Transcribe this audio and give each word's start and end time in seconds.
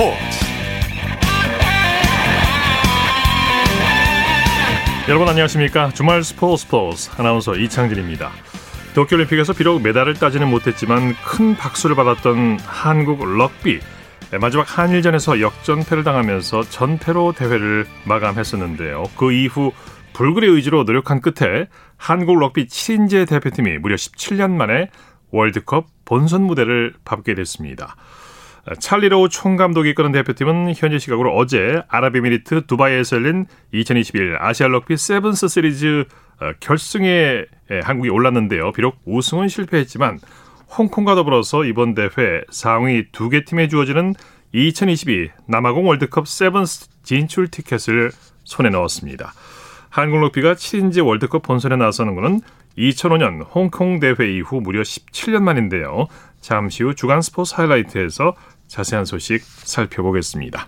스포츠. 0.00 0.16
여러분 5.10 5.28
안녕하십니까? 5.28 5.90
주말 5.90 6.24
스포츠 6.24 6.64
스포츠 6.64 7.10
아나운서 7.18 7.54
이창진입니다. 7.54 8.30
도쿄올림픽에서 8.94 9.52
비록 9.52 9.82
메달을 9.82 10.14
따지는 10.14 10.48
못했지만 10.48 11.14
큰 11.22 11.54
박수를 11.54 11.96
받았던 11.96 12.60
한국 12.60 13.26
럭비. 13.26 13.80
마지막 14.40 14.78
한일전에서 14.78 15.42
역전패를 15.42 16.02
당하면서 16.02 16.62
전패로 16.62 17.32
대회를 17.32 17.84
마감했었는데요. 18.06 19.04
그 19.18 19.32
이후 19.32 19.72
불굴의 20.14 20.48
의지로 20.48 20.84
노력한 20.84 21.20
끝에 21.20 21.68
한국 21.98 22.38
럭비 22.38 22.68
7인제 22.68 23.28
대표팀이 23.28 23.76
무려 23.76 23.96
17년 23.96 24.52
만에 24.52 24.88
월드컵 25.30 25.88
본선 26.06 26.44
무대를 26.44 26.94
밟게 27.04 27.34
됐습니다. 27.34 27.96
찰리 28.78 29.09
로우 29.09 29.28
총감독이 29.28 29.90
이끄는 29.90 30.12
대표팀은 30.12 30.74
현지 30.76 30.98
시각으로 30.98 31.34
어제 31.34 31.82
아랍에미리트 31.88 32.66
두바이에서 32.66 33.16
열린 33.16 33.46
2021 33.72 34.36
아시아 34.38 34.68
럭비 34.68 34.96
세븐스 34.96 35.48
시리즈 35.48 36.04
어, 36.40 36.52
결승에 36.60 37.44
한국이 37.82 38.08
올랐는데요. 38.10 38.72
비록 38.72 38.96
우승은 39.04 39.48
실패했지만 39.48 40.18
홍콩과 40.76 41.14
더불어서 41.14 41.64
이번 41.64 41.94
대회 41.94 42.42
상위 42.50 43.04
두 43.12 43.28
개 43.30 43.44
팀에 43.44 43.68
주어지는 43.68 44.14
2022 44.52 45.30
남아공 45.46 45.86
월드컵 45.86 46.26
세븐스 46.28 46.88
진출 47.02 47.48
티켓을 47.48 48.10
손에 48.44 48.68
넣었습니다. 48.70 49.32
한국 49.90 50.20
럭비가 50.20 50.54
7인제 50.54 51.04
월드컵 51.04 51.42
본선에 51.42 51.76
나서는 51.76 52.14
것은 52.14 52.40
2005년 52.78 53.44
홍콩 53.52 53.98
대회 54.00 54.14
이후 54.32 54.60
무려 54.60 54.82
17년 54.82 55.42
만인데요. 55.42 56.06
잠시 56.40 56.82
후 56.82 56.94
주간 56.94 57.20
스포츠 57.20 57.54
하이라이트에서 57.54 58.34
자세한 58.66 59.04
소식 59.04 59.42
살펴보겠습니다. 59.42 60.66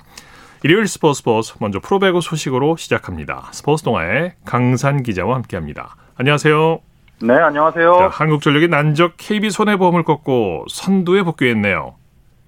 일요일 0.65 0.87
스포츠 0.87 1.19
스포츠 1.19 1.55
먼저 1.61 1.81
프로배구 1.81 2.21
소식으로 2.21 2.77
시작합니다. 2.77 3.49
스포츠 3.53 3.83
동아의 3.83 4.35
강산 4.45 5.03
기자와 5.03 5.35
함께합니다. 5.37 5.97
안녕하세요. 6.17 6.81
네, 7.23 7.35
안녕하세요. 7.35 7.97
자, 7.99 8.09
한국전력이 8.09 8.69
난적 8.69 9.15
KB 9.17 9.51
손해보험을 9.51 10.05
꺾고 10.05 10.67
선두에 10.69 11.23
복귀했네요. 11.23 11.97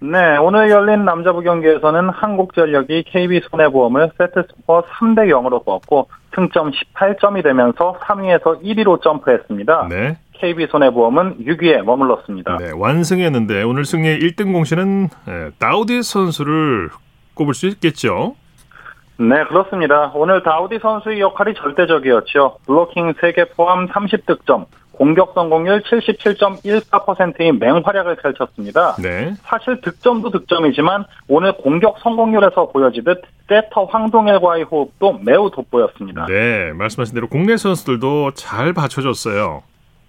네, 0.06 0.36
오늘 0.36 0.68
열린 0.68 1.06
남자부 1.06 1.40
경기에서는 1.40 2.10
한국전력이 2.10 3.04
KB손해보험을 3.04 4.10
세트스코어 4.18 4.82
3대 4.82 5.30
0으로 5.30 5.64
꺾고 5.64 6.08
승점 6.34 6.72
18점이 6.72 7.42
되면서 7.42 7.96
3위에서 8.02 8.62
1위로 8.62 9.00
점프했습니다. 9.02 9.86
네. 9.88 10.18
KB손해보험은 10.34 11.38
6위에 11.46 11.82
머물렀습니다. 11.84 12.58
네, 12.58 12.72
완승했는데 12.76 13.62
오늘 13.62 13.86
승리의 13.86 14.18
1등 14.18 14.52
공신은 14.52 15.08
다우디 15.58 16.02
선수를 16.02 16.90
꼽을 17.32 17.54
수 17.54 17.66
있겠죠? 17.68 18.36
네, 19.16 19.44
그렇습니다. 19.44 20.12
오늘 20.14 20.42
다우디 20.42 20.80
선수의 20.82 21.20
역할이 21.20 21.54
절대적이었죠. 21.54 22.58
블로킹 22.66 23.14
3개 23.14 23.56
포함 23.56 23.86
30득점, 23.88 24.66
공격 24.96 25.32
성공률 25.34 25.82
77.14%인 25.82 27.58
맹활약을 27.58 28.16
펼쳤습니다. 28.16 28.96
네. 28.96 29.34
사실 29.42 29.80
득점도 29.80 30.30
득점이지만 30.30 31.04
오늘 31.28 31.52
공격 31.52 31.98
성공률에서 32.00 32.68
보여지듯 32.68 33.22
세터 33.48 33.84
황동일과의 33.84 34.64
호흡도 34.64 35.18
매우 35.22 35.50
돋보였습니다. 35.50 36.26
네, 36.26 36.72
말씀하신 36.72 37.14
대로 37.14 37.28
국내 37.28 37.56
선수들도 37.56 38.32
잘 38.32 38.72
받쳐줬어요. 38.72 39.62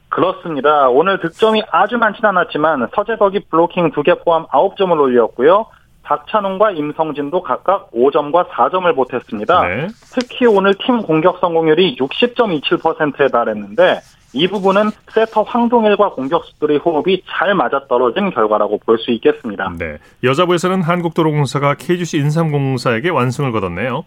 그렇습니다. 0.09 0.87
오늘 0.87 1.19
득점이 1.19 1.63
아주 1.71 1.97
많진 1.97 2.23
않았지만 2.23 2.87
서재덕이 2.95 3.47
블로킹 3.49 3.91
2개 3.91 4.23
포함 4.23 4.45
9점을 4.47 4.97
올렸고요. 4.97 5.65
박찬웅과 6.03 6.71
임성진도 6.71 7.41
각각 7.41 7.91
5점과 7.91 8.47
4점을 8.47 8.95
보탰습니다. 8.95 9.67
네. 9.67 9.87
특히 10.13 10.45
오늘 10.45 10.75
팀 10.75 11.01
공격 11.01 11.39
성공률이 11.39 11.97
60.27%에 11.97 13.27
달했는데 13.27 13.99
이 14.35 14.47
부분은 14.49 14.91
세터 15.13 15.43
황동일과 15.43 16.09
공격수들의 16.11 16.79
호흡이 16.79 17.23
잘 17.27 17.55
맞아떨어진 17.55 18.31
결과라고 18.31 18.79
볼 18.85 18.97
수 18.99 19.11
있겠습니다. 19.11 19.71
네. 19.79 19.97
여자부에서는 20.23 20.81
한국도로공사가 20.81 21.75
KGC 21.75 22.17
인삼공사에게 22.17 23.09
완승을 23.09 23.51
거뒀네요. 23.51 24.03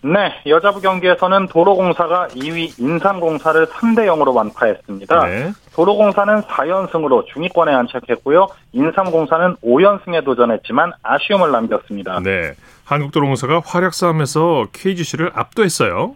네, 0.00 0.32
여자부 0.46 0.80
경기에서는 0.80 1.48
도로공사가 1.48 2.28
2위 2.28 2.78
인삼공사를 2.80 3.66
3대 3.66 4.06
0으로 4.06 4.32
완파했습니다. 4.32 5.26
네. 5.26 5.52
도로공사는 5.74 6.42
4연승으로 6.42 7.26
중위권에 7.26 7.72
안착했고요. 7.74 8.46
인삼공사는 8.72 9.56
5연승에 9.56 10.24
도전했지만 10.24 10.92
아쉬움을 11.02 11.50
남겼습니다. 11.50 12.20
네, 12.20 12.52
한국도로공사가 12.84 13.60
활약 13.66 13.92
싸움에서 13.92 14.66
KGC를 14.72 15.32
압도했어요. 15.34 16.14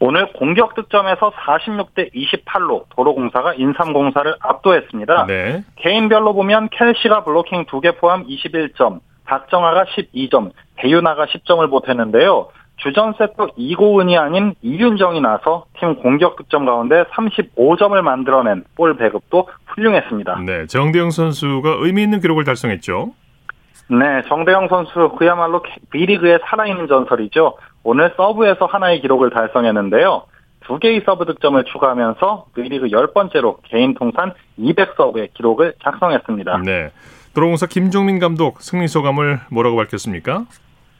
오늘 0.00 0.32
공격 0.32 0.74
득점에서 0.74 1.32
46대 1.32 2.14
28로 2.14 2.84
도로공사가 2.90 3.54
인삼공사를 3.54 4.34
압도했습니다. 4.40 5.26
네. 5.26 5.64
개인별로 5.76 6.34
보면 6.34 6.68
켈시가 6.70 7.24
블로킹 7.24 7.64
2개 7.66 7.98
포함 7.98 8.24
21점, 8.26 9.00
박정아가 9.24 9.84
12점, 9.84 10.52
배윤아가 10.76 11.26
10점을 11.26 11.68
보탰는데요. 11.68 12.48
주전 12.76 13.14
세터 13.18 13.48
이고은이 13.56 14.16
아닌 14.16 14.54
이윤정이 14.62 15.20
나서 15.20 15.64
팀 15.80 15.96
공격 15.96 16.36
득점 16.36 16.64
가운데 16.64 17.02
35점을 17.12 18.00
만들어낸 18.02 18.64
볼 18.76 18.96
배급도 18.96 19.48
훌륭했습니다. 19.66 20.42
네, 20.46 20.66
정대영 20.66 21.10
선수가 21.10 21.78
의미 21.80 22.04
있는 22.04 22.20
기록을 22.20 22.44
달성했죠. 22.44 23.12
네, 23.90 24.22
정대영 24.28 24.68
선수 24.68 25.10
그야말로 25.18 25.62
V리그의 25.90 26.40
살아있는 26.44 26.88
전설이죠. 26.88 27.56
오늘 27.82 28.12
서브에서 28.16 28.66
하나의 28.66 29.00
기록을 29.00 29.30
달성했는데요. 29.30 30.24
두 30.60 30.78
개의 30.78 31.02
서브 31.06 31.24
득점을 31.24 31.62
추가하면서 31.64 32.48
V리그 32.54 32.90
열 32.90 33.12
번째로 33.12 33.58
개인 33.64 33.94
통산 33.94 34.34
200서브의 34.58 35.32
기록을 35.32 35.74
작성했습니다. 35.82 36.58
네. 36.64 36.90
도로공사 37.34 37.66
김종민 37.66 38.18
감독 38.18 38.60
승리 38.60 38.88
소감을 38.88 39.40
뭐라고 39.50 39.76
밝혔습니까? 39.76 40.44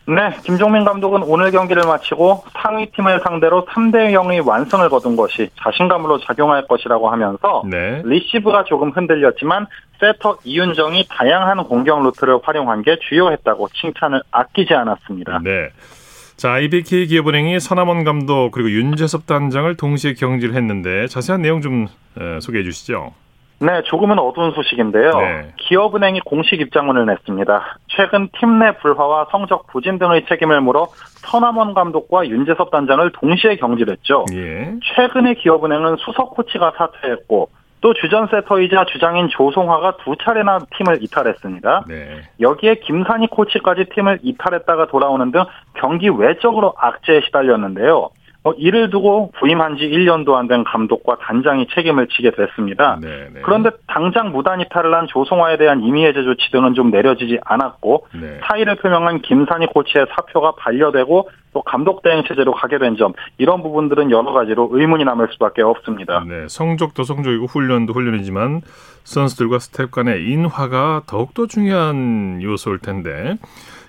네, 0.08 0.34
김종민 0.42 0.86
감독은 0.86 1.22
오늘 1.22 1.50
경기를 1.50 1.82
마치고 1.86 2.44
상위 2.54 2.90
팀을 2.92 3.20
상대로 3.22 3.66
3대 3.66 4.12
0의 4.12 4.46
완승을 4.46 4.88
거둔 4.88 5.16
것이 5.16 5.50
자신감으로 5.62 6.20
작용할 6.20 6.66
것이라고 6.66 7.10
하면서 7.10 7.62
네. 7.68 8.00
리시브가 8.06 8.64
조금 8.64 8.90
흔들렸지만 8.90 9.66
세터 10.00 10.38
이윤정이 10.44 11.08
다양한 11.10 11.62
공격 11.64 12.02
루트를 12.02 12.38
활용한 12.42 12.84
게 12.84 12.96
주효했다고 13.06 13.68
칭찬을 13.74 14.22
아끼지 14.30 14.72
않았습니다. 14.72 15.40
네. 15.44 15.68
자, 16.36 16.52
IBK 16.52 17.08
기업은행이 17.08 17.60
서남원 17.60 18.04
감독 18.04 18.52
그리고 18.52 18.70
윤재섭 18.70 19.26
단장을 19.26 19.76
동시에 19.76 20.14
경질을 20.14 20.54
했는데 20.54 21.06
자세한 21.08 21.42
내용 21.42 21.60
좀 21.60 21.86
소개해 22.40 22.64
주시죠. 22.64 23.12
네, 23.60 23.82
조금은 23.82 24.18
어두운 24.20 24.52
소식인데요. 24.52 25.10
네. 25.10 25.52
기업은행이 25.56 26.20
공식 26.20 26.60
입장문을 26.60 27.06
냈습니다. 27.06 27.78
최근 27.88 28.28
팀 28.38 28.58
내 28.58 28.72
불화와 28.78 29.26
성적 29.30 29.66
부진 29.68 29.98
등의 29.98 30.26
책임을 30.26 30.60
물어 30.60 30.88
서남원 31.26 31.74
감독과 31.74 32.28
윤재섭 32.28 32.70
단장을 32.70 33.10
동시에 33.12 33.56
경질했죠. 33.56 34.24
예. 34.32 34.74
최근에 34.94 35.34
기업은행은 35.34 35.96
수석 35.98 36.30
코치가 36.34 36.72
사퇴했고 36.76 37.50
또 37.80 37.94
주전 37.94 38.26
세터이자 38.28 38.86
주장인 38.86 39.28
조송화가 39.28 39.98
두 39.98 40.16
차례나 40.16 40.58
팀을 40.76 41.02
이탈했습니다. 41.02 41.84
네. 41.86 42.22
여기에 42.40 42.76
김산희 42.76 43.28
코치까지 43.28 43.86
팀을 43.94 44.18
이탈했다가 44.22 44.86
돌아오는 44.86 45.30
등 45.30 45.44
경기 45.74 46.08
외적으로 46.08 46.74
악재에 46.76 47.20
시달렸는데요. 47.26 48.10
어, 48.48 48.54
이를 48.58 48.90
두고 48.90 49.32
부임한 49.38 49.76
지 49.76 49.84
1년도 49.84 50.34
안 50.34 50.48
된 50.48 50.64
감독과 50.64 51.18
단장이 51.20 51.66
책임을 51.74 52.08
지게 52.08 52.30
됐습니다. 52.30 52.98
네네. 53.00 53.16
네. 53.34 53.40
그런데 53.42 53.70
당장 53.86 54.30
무단 54.32 54.60
이탈을 54.60 54.94
한 54.94 55.06
조성화에 55.08 55.58
대한 55.58 55.82
임의해제 55.82 56.22
조치 56.22 56.50
등은 56.52 56.74
좀 56.74 56.90
내려지지 56.90 57.38
않았고 57.44 58.06
네. 58.20 58.40
사의를 58.44 58.76
표명한 58.76 59.20
김산희 59.22 59.66
코치의 59.66 60.06
사표가 60.14 60.52
반려되고 60.58 61.28
또 61.52 61.62
감독 61.62 62.02
대행 62.02 62.22
체제로 62.26 62.52
가게 62.52 62.78
된 62.78 62.96
점 62.96 63.12
이런 63.36 63.62
부분들은 63.62 64.10
여러 64.10 64.32
가지로 64.32 64.68
의문이 64.72 65.04
남을 65.04 65.28
수밖에 65.32 65.62
없습니다. 65.62 66.24
네, 66.26 66.46
성적도 66.48 67.02
성적이고 67.04 67.46
훈련도 67.46 67.92
훈련이지만 67.92 68.62
선수들과 69.04 69.58
스태프 69.58 69.90
간의 69.90 70.24
인화가 70.30 71.02
더욱더 71.06 71.46
중요한 71.46 72.40
요소일 72.42 72.78
텐데 72.78 73.36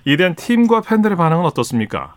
이에 0.06 0.16
대한 0.16 0.34
팀과 0.34 0.82
팬들의 0.82 1.16
반응은 1.16 1.44
어떻습니까? 1.44 2.14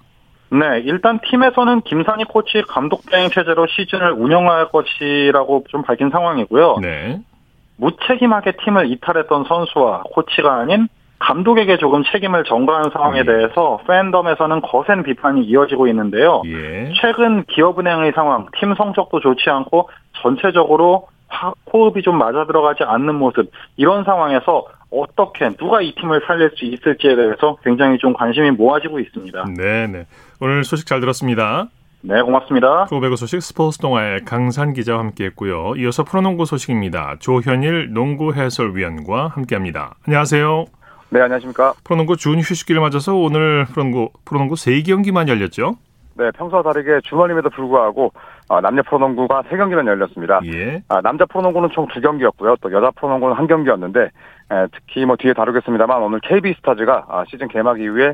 네, 0.54 0.82
일단 0.86 1.20
팀에서는 1.20 1.82
김사니 1.81 2.25
코치 2.26 2.62
감독 2.68 3.10
대행 3.10 3.30
체제로 3.30 3.66
시즌을 3.66 4.12
운영할 4.12 4.70
것이라고 4.70 5.66
좀 5.70 5.82
밝힌 5.82 6.12
상황이고요. 6.12 6.78
네. 6.82 7.20
무책임하게 7.78 8.54
팀을 8.64 8.92
이탈했던 8.92 9.46
선수와 9.46 10.04
코치가 10.12 10.54
아닌 10.54 10.88
감독에게 11.18 11.78
조금 11.78 12.04
책임을 12.04 12.44
전가한 12.44 12.92
상황에 12.92 13.22
음. 13.22 13.26
대해서 13.26 13.80
팬덤에서는 13.88 14.62
거센 14.62 15.04
비판이 15.04 15.44
이어지고 15.44 15.88
있는데요. 15.88 16.44
예. 16.46 16.92
최근 17.02 17.46
기업은행의 17.46 18.12
상황, 18.14 18.48
팀 18.60 18.76
성적도 18.76 19.22
좋지 19.22 19.50
않고 19.50 19.90
전체적으로 20.22 21.08
호흡이 21.72 22.04
좀 22.04 22.18
맞아 22.18 22.46
들어가지 22.46 22.84
않는 22.84 23.16
모습 23.16 23.50
이런 23.78 24.04
상황에서 24.04 24.66
어떻게 24.94 25.50
누가 25.57 25.81
이 25.81 25.94
팀을 25.95 26.22
살릴 26.28 26.51
수 26.56 26.66
있을지에 26.66 27.16
대해서 27.16 27.57
굉장히 27.63 27.98
좀 27.98 28.13
관심이 28.13 28.51
모아지고 28.51 29.00
있습니다. 29.00 29.45
네, 29.57 29.88
네. 29.88 30.06
오늘 30.40 30.63
소식 30.63 30.86
잘 30.86 31.00
들었습니다. 31.00 31.68
네, 32.01 32.22
고맙습니다. 32.22 32.86
프로배구 32.86 33.16
소식 33.16 33.42
스포츠 33.42 33.80
동아의 33.80 34.25
강산 34.25 34.74
기자와 34.74 35.00
함께했고요. 35.00 35.75
이어서 35.78 36.04
프로농구 36.04 36.45
소식입니다. 36.45 37.16
조현일 37.19 37.94
농구 37.94 38.34
해설위원과 38.34 39.30
함께합니다. 39.30 39.95
안녕하세요. 40.06 40.66
네, 41.10 41.22
안녕하십니까. 41.22 41.74
프로농구 41.84 42.18
준 42.18 42.40
휴식기를 42.40 42.81
맞아서 42.81 43.16
오늘 43.16 43.66
프로농구 43.66 44.12
프로농구 44.25 44.56
3경기만 44.56 45.28
열렸죠? 45.28 45.78
네, 46.16 46.30
평소와 46.31 46.62
다르게 46.62 47.00
주말임에도 47.04 47.50
불구하고 47.50 48.12
어, 48.50 48.62
남녀 48.62 48.84
프로농구가 48.84 49.44
3경기만 49.44 49.88
열렸습니다. 49.88 50.42
예. 50.45 50.84
아, 50.90 51.01
남자 51.01 51.25
프로농구는 51.25 51.69
총 51.72 51.88
2경기였고요. 51.88 52.57
또 52.62 52.72
여자 52.72 52.92
프로농구는 52.92 53.36
1경기였는데 53.38 53.98
에, 54.06 54.10
특히 54.72 55.06
뭐 55.06 55.16
뒤에 55.16 55.34
다루겠습니다만 55.34 56.01
오늘 56.01 56.19
KB스타즈가 56.22 57.06
아, 57.10 57.24
시즌 57.30 57.48
개막 57.48 57.80
이후에 57.80 58.13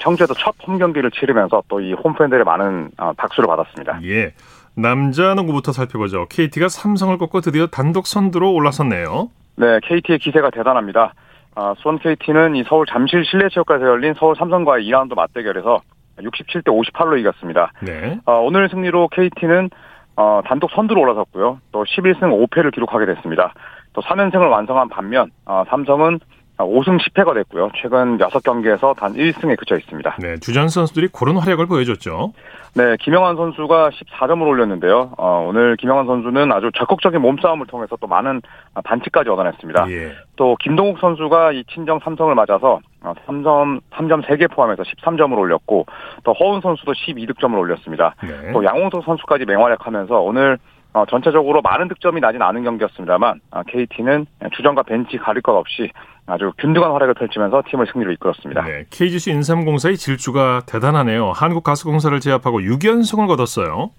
청주에서 0.00 0.34
첫 0.34 0.54
홈 0.66 0.78
경기를 0.78 1.10
치르면서 1.10 1.62
또 1.68 1.80
이 1.80 1.92
홈팬들의 1.92 2.44
많은 2.44 2.90
어, 2.98 3.12
박수를 3.16 3.46
받았습니다. 3.48 4.00
예. 4.04 4.32
남자 4.76 5.34
농구부터 5.34 5.72
살펴보죠. 5.72 6.26
KT가 6.30 6.68
삼성을 6.68 7.16
꺾고 7.18 7.40
드디어 7.42 7.66
단독 7.66 8.06
선두로 8.06 8.52
올라섰네요. 8.54 9.28
네, 9.56 9.78
KT의 9.84 10.18
기세가 10.18 10.50
대단합니다. 10.50 11.12
아, 11.54 11.74
수원 11.78 11.98
KT는 11.98 12.56
이 12.56 12.64
서울 12.66 12.86
잠실 12.86 13.24
실내체육관에서 13.24 13.86
열린 13.86 14.14
서울 14.18 14.34
삼성과의 14.36 14.84
2라운드 14.86 15.14
맞대결에서 15.14 15.80
67대 16.18 16.64
58로 16.66 17.18
이겼습니다. 17.20 17.70
네. 17.82 18.18
어, 18.24 18.40
오늘 18.40 18.68
승리로 18.68 19.08
KT는 19.08 19.70
어, 20.16 20.40
단독 20.46 20.70
선두로 20.70 21.00
올라섰고요. 21.02 21.58
또 21.72 21.84
11승 21.84 22.20
5패를 22.48 22.72
기록하게 22.72 23.06
됐습니다. 23.14 23.52
또 23.94 24.02
3연승을 24.02 24.50
완성한 24.50 24.90
반면 24.90 25.30
어, 25.46 25.64
삼성은 25.68 26.20
5승 26.56 27.00
10패가 27.00 27.34
됐고요. 27.34 27.70
최근 27.80 28.18
6경기에서 28.18 28.96
단 28.96 29.12
1승에 29.14 29.56
그쳐 29.56 29.76
있습니다. 29.76 30.16
네, 30.20 30.36
주전 30.38 30.68
선수들이 30.68 31.08
그런 31.08 31.36
활약을 31.36 31.66
보여줬죠. 31.66 32.32
네, 32.76 32.96
김영환 33.00 33.36
선수가 33.36 33.90
14점을 33.90 34.46
올렸는데요. 34.46 35.12
어, 35.18 35.46
오늘 35.48 35.76
김영환 35.76 36.06
선수는 36.06 36.52
아주 36.52 36.70
적극적인 36.76 37.20
몸싸움을 37.20 37.66
통해서 37.66 37.96
또 38.00 38.06
많은 38.06 38.40
반칙까지 38.84 39.30
얻어냈습니다. 39.30 39.90
예. 39.90 40.12
또 40.36 40.56
김동욱 40.60 40.98
선수가 41.00 41.52
이 41.52 41.64
친정 41.72 41.98
삼성을 42.00 42.32
맞아서 42.34 42.80
3점, 43.02 43.80
3점 43.92 44.24
3개 44.24 44.50
포함해서 44.50 44.82
13점을 44.82 45.36
올렸고 45.36 45.86
또 46.22 46.32
허운 46.32 46.60
선수도 46.60 46.92
12득점을 46.92 47.56
올렸습니다. 47.56 48.14
네. 48.22 48.52
또 48.52 48.64
양홍석 48.64 49.04
선수까지 49.04 49.44
맹활약하면서 49.44 50.20
오늘 50.20 50.58
어, 50.94 51.04
전체적으로 51.06 51.60
많은 51.60 51.88
득점이 51.88 52.20
나진 52.20 52.40
않은 52.40 52.62
경기였습니다만 52.62 53.40
KT는 53.66 54.26
주전과 54.54 54.84
벤치 54.84 55.18
가릴 55.18 55.42
것 55.42 55.52
없이 55.56 55.90
아주 56.26 56.52
균등한 56.58 56.92
활약을 56.92 57.14
펼치면서 57.14 57.62
팀을 57.68 57.86
승리로 57.92 58.12
이끌었습니다. 58.12 58.62
네, 58.62 58.84
KGC 58.90 59.32
인삼공사의 59.32 59.96
질주가 59.96 60.62
대단하네요. 60.66 61.32
한국가스공사를 61.34 62.18
제압하고 62.20 62.60
6연승을 62.60 63.26
거뒀어요. 63.26 63.90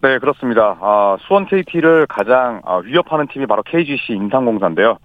네, 0.00 0.18
그렇습니다. 0.18 0.78
아, 0.80 1.16
수원 1.20 1.46
KT를 1.46 2.06
가장 2.06 2.62
아, 2.64 2.78
위협하는 2.78 3.26
팀이 3.28 3.46
바로 3.46 3.62
KGC 3.62 4.14
인삼공사인데요. 4.14 4.98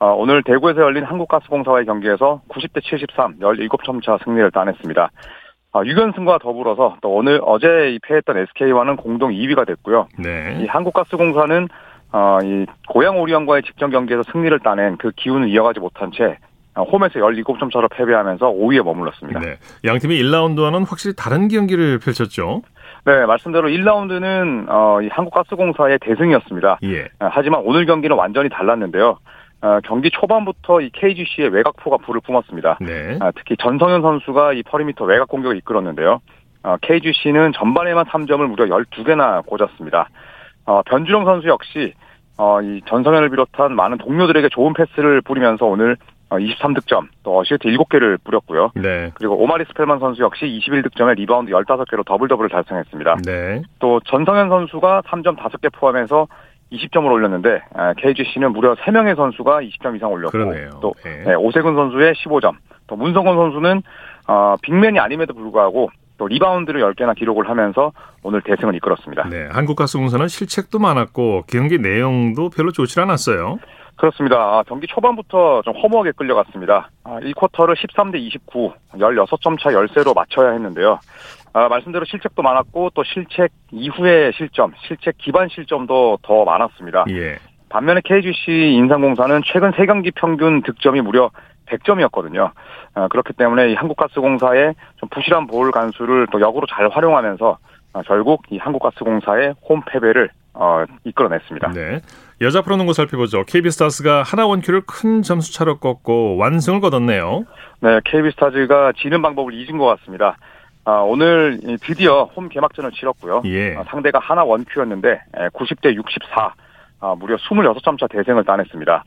아, 0.00 0.06
오늘 0.06 0.42
대구에서 0.42 0.80
열린 0.80 1.04
한국가스공사와의 1.04 1.86
경기에서 1.86 2.40
90대 2.48 2.82
73, 2.82 3.38
17점 3.38 4.02
차 4.02 4.18
승리를 4.24 4.50
따냈습니다. 4.50 5.10
아, 5.72 5.82
6연승과 5.82 6.40
더불어서 6.40 6.96
또 7.00 7.10
오늘 7.10 7.40
어제 7.44 7.98
패했던 8.02 8.38
SK와는 8.38 8.96
공동 8.96 9.30
2위가 9.30 9.66
됐고요. 9.66 10.08
네. 10.18 10.58
이 10.60 10.66
한국가스공사는 10.66 11.68
어, 12.12 12.38
이 12.42 12.66
고양 12.88 13.20
오리온과의 13.20 13.62
직전 13.62 13.90
경기에서 13.90 14.24
승리를 14.32 14.58
따낸 14.60 14.96
그 14.96 15.12
기운을 15.14 15.48
이어가지 15.48 15.78
못한 15.78 16.10
채 16.12 16.38
홈에서 16.76 17.20
17점 17.20 17.72
차로 17.72 17.88
패배하면서 17.88 18.46
5위에 18.52 18.82
머물렀습니다. 18.82 19.40
네. 19.40 19.56
양 19.84 19.98
팀이 19.98 20.20
1라운드와는 20.22 20.88
확실히 20.88 21.14
다른 21.16 21.48
경기를 21.48 21.98
펼쳤죠. 21.98 22.62
네, 23.04 23.26
말씀대로 23.26 23.68
1라운드는 23.68 24.66
어, 24.68 25.00
이 25.02 25.08
한국가스공사의 25.08 25.98
대승이었습니다. 26.00 26.80
예. 26.84 27.08
하지만 27.18 27.62
오늘 27.64 27.86
경기는 27.86 28.14
완전히 28.16 28.48
달랐는데요. 28.48 29.18
어, 29.62 29.78
경기 29.84 30.10
초반부터 30.10 30.80
이 30.80 30.90
KGC의 30.90 31.50
외곽포가 31.50 31.98
불을 31.98 32.20
뿜었습니다. 32.22 32.78
네. 32.80 33.18
아, 33.20 33.30
특히 33.32 33.56
전성현 33.58 34.02
선수가 34.02 34.54
이 34.54 34.62
퍼리미터 34.62 35.04
외곽 35.04 35.28
공격을 35.28 35.56
이끌었는데요. 35.58 36.20
어, 36.62 36.76
KGC는 36.80 37.52
전반에만 37.52 38.06
3점을 38.06 38.46
무려 38.46 38.66
12개나 38.66 39.44
꽂았습니다. 39.44 40.08
어, 40.66 40.82
변준형 40.82 41.24
선수 41.24 41.48
역시 41.48 41.94
어, 42.38 42.62
이 42.62 42.80
전성현을 42.86 43.28
비롯한 43.28 43.74
많은 43.74 43.98
동료들에게 43.98 44.48
좋은 44.48 44.72
패스를 44.72 45.20
뿌리면서 45.20 45.66
오늘 45.66 45.96
23득점, 46.30 47.08
또 47.24 47.38
어시스트 47.38 47.68
7개를 47.68 48.18
뿌렸고요. 48.22 48.70
네. 48.76 49.10
그리고 49.14 49.36
오마리 49.36 49.64
스펠만 49.64 49.98
선수 49.98 50.22
역시 50.22 50.44
21득점에 50.44 51.16
리바운드 51.16 51.50
15개로 51.50 52.06
더블 52.06 52.28
더블을 52.28 52.48
달성했습니다. 52.48 53.16
네. 53.26 53.62
또 53.80 54.00
전성현 54.06 54.48
선수가 54.48 55.02
3점 55.06 55.36
5개 55.36 55.72
포함해서 55.72 56.28
20점을 56.72 57.10
올렸는데 57.10 57.62
KGC는 57.98 58.52
무려 58.52 58.74
3명의 58.76 59.16
선수가 59.16 59.60
20점 59.60 59.96
이상 59.96 60.10
올렸고 60.12 60.32
그러네요. 60.32 60.70
또 60.80 60.94
네. 61.04 61.24
네, 61.26 61.34
오세근 61.34 61.74
선수의 61.74 62.14
15점, 62.14 62.54
또 62.86 62.96
문성곤 62.96 63.36
선수는 63.36 63.82
어, 64.28 64.56
big 64.62 64.77
man이 64.77 64.98
아님에도 64.98 65.34
불구하고 65.34 65.90
또 66.18 66.26
리바운드를 66.26 66.82
10개나 66.82 67.16
기록을 67.16 67.48
하면서 67.48 67.92
오늘 68.22 68.42
대승을 68.42 68.74
이끌었습니다. 68.74 69.28
네. 69.30 69.48
한국 69.50 69.76
가스공사는 69.76 70.28
실책도 70.28 70.78
많았고 70.78 71.44
경기 71.48 71.78
내용도 71.78 72.50
별로 72.50 72.70
좋지 72.70 73.00
않았어요. 73.00 73.58
그렇습니다. 73.96 74.36
아, 74.36 74.62
경기 74.66 74.86
초반부터 74.86 75.62
좀 75.62 75.74
허무하게 75.76 76.12
끌려갔습니다. 76.12 76.90
아, 77.04 77.20
1쿼터를 77.20 77.74
13대 77.76 78.16
29, 78.16 78.72
16점 78.94 79.60
차 79.60 79.72
열세로 79.72 80.14
마쳐야 80.14 80.52
했는데요. 80.52 80.98
아, 81.52 81.68
말씀대로 81.68 82.04
실책도 82.04 82.42
많았고 82.42 82.90
또 82.94 83.02
실책 83.04 83.50
이후의 83.72 84.32
실점, 84.36 84.72
실책 84.86 85.16
기반 85.18 85.48
실점도 85.48 86.18
더 86.22 86.44
많았습니다. 86.44 87.04
예. 87.10 87.38
반면에 87.68 88.00
KGC 88.04 88.74
인삼공사는 88.74 89.42
최근 89.46 89.70
3경기 89.72 90.12
평균 90.14 90.62
득점이 90.62 91.00
무려 91.00 91.30
100점이었거든요. 91.66 92.50
아, 92.94 93.08
그렇기 93.08 93.32
때문에 93.34 93.70
이 93.70 93.74
한국가스공사의 93.74 94.74
좀 94.96 95.08
부실한 95.08 95.46
볼 95.46 95.70
간수를 95.70 96.26
또 96.32 96.40
역으로 96.40 96.66
잘 96.66 96.88
활용하면서 96.88 97.58
아, 97.92 98.02
결국 98.02 98.42
이 98.50 98.58
한국가스공사의 98.58 99.54
홈 99.68 99.82
패배를 99.86 100.30
어, 100.52 100.84
이끌어냈습니다. 101.04 101.72
네. 101.72 102.00
여자 102.40 102.62
프로농구 102.62 102.92
살펴보죠. 102.92 103.44
KB스타스가 103.44 104.22
하나 104.22 104.46
원큐를 104.46 104.82
큰 104.86 105.22
점수 105.22 105.54
차로 105.54 105.78
꺾고 105.78 106.36
완승을 106.38 106.80
거뒀네요. 106.80 107.44
네, 107.80 108.00
KB스타즈가 108.04 108.92
지는 108.96 109.22
방법을 109.22 109.54
잊은 109.54 109.78
것 109.78 109.86
같습니다. 109.86 110.36
아, 110.90 111.02
오늘 111.02 111.60
드디어 111.82 112.24
홈 112.24 112.48
개막전을 112.48 112.90
치렀고요. 112.90 113.42
예. 113.44 113.76
아, 113.76 113.84
상대가 113.84 114.18
하나 114.18 114.42
원큐였는데 114.42 115.20
90대 115.52 115.94
64, 115.94 116.54
아, 117.00 117.14
무려 117.16 117.36
26점 117.36 117.98
차 118.00 118.08
대승을 118.08 118.44
따냈습니다. 118.44 119.04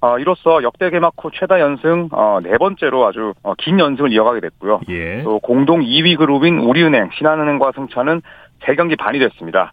아, 0.00 0.18
이로써 0.18 0.64
역대 0.64 0.90
개막 0.90 1.14
후 1.16 1.30
최다 1.32 1.60
연승 1.60 2.08
어, 2.10 2.40
네 2.42 2.58
번째로 2.58 3.06
아주 3.06 3.34
어, 3.44 3.54
긴 3.56 3.78
연승을 3.78 4.12
이어가게 4.12 4.40
됐고요. 4.40 4.80
예. 4.88 5.22
또 5.22 5.38
공동 5.38 5.80
2위 5.80 6.18
그룹인 6.18 6.58
우리은행, 6.58 7.10
신한은행과 7.16 7.70
승차는 7.76 8.20
3경기 8.64 8.98
반이 8.98 9.20
됐습니다. 9.20 9.72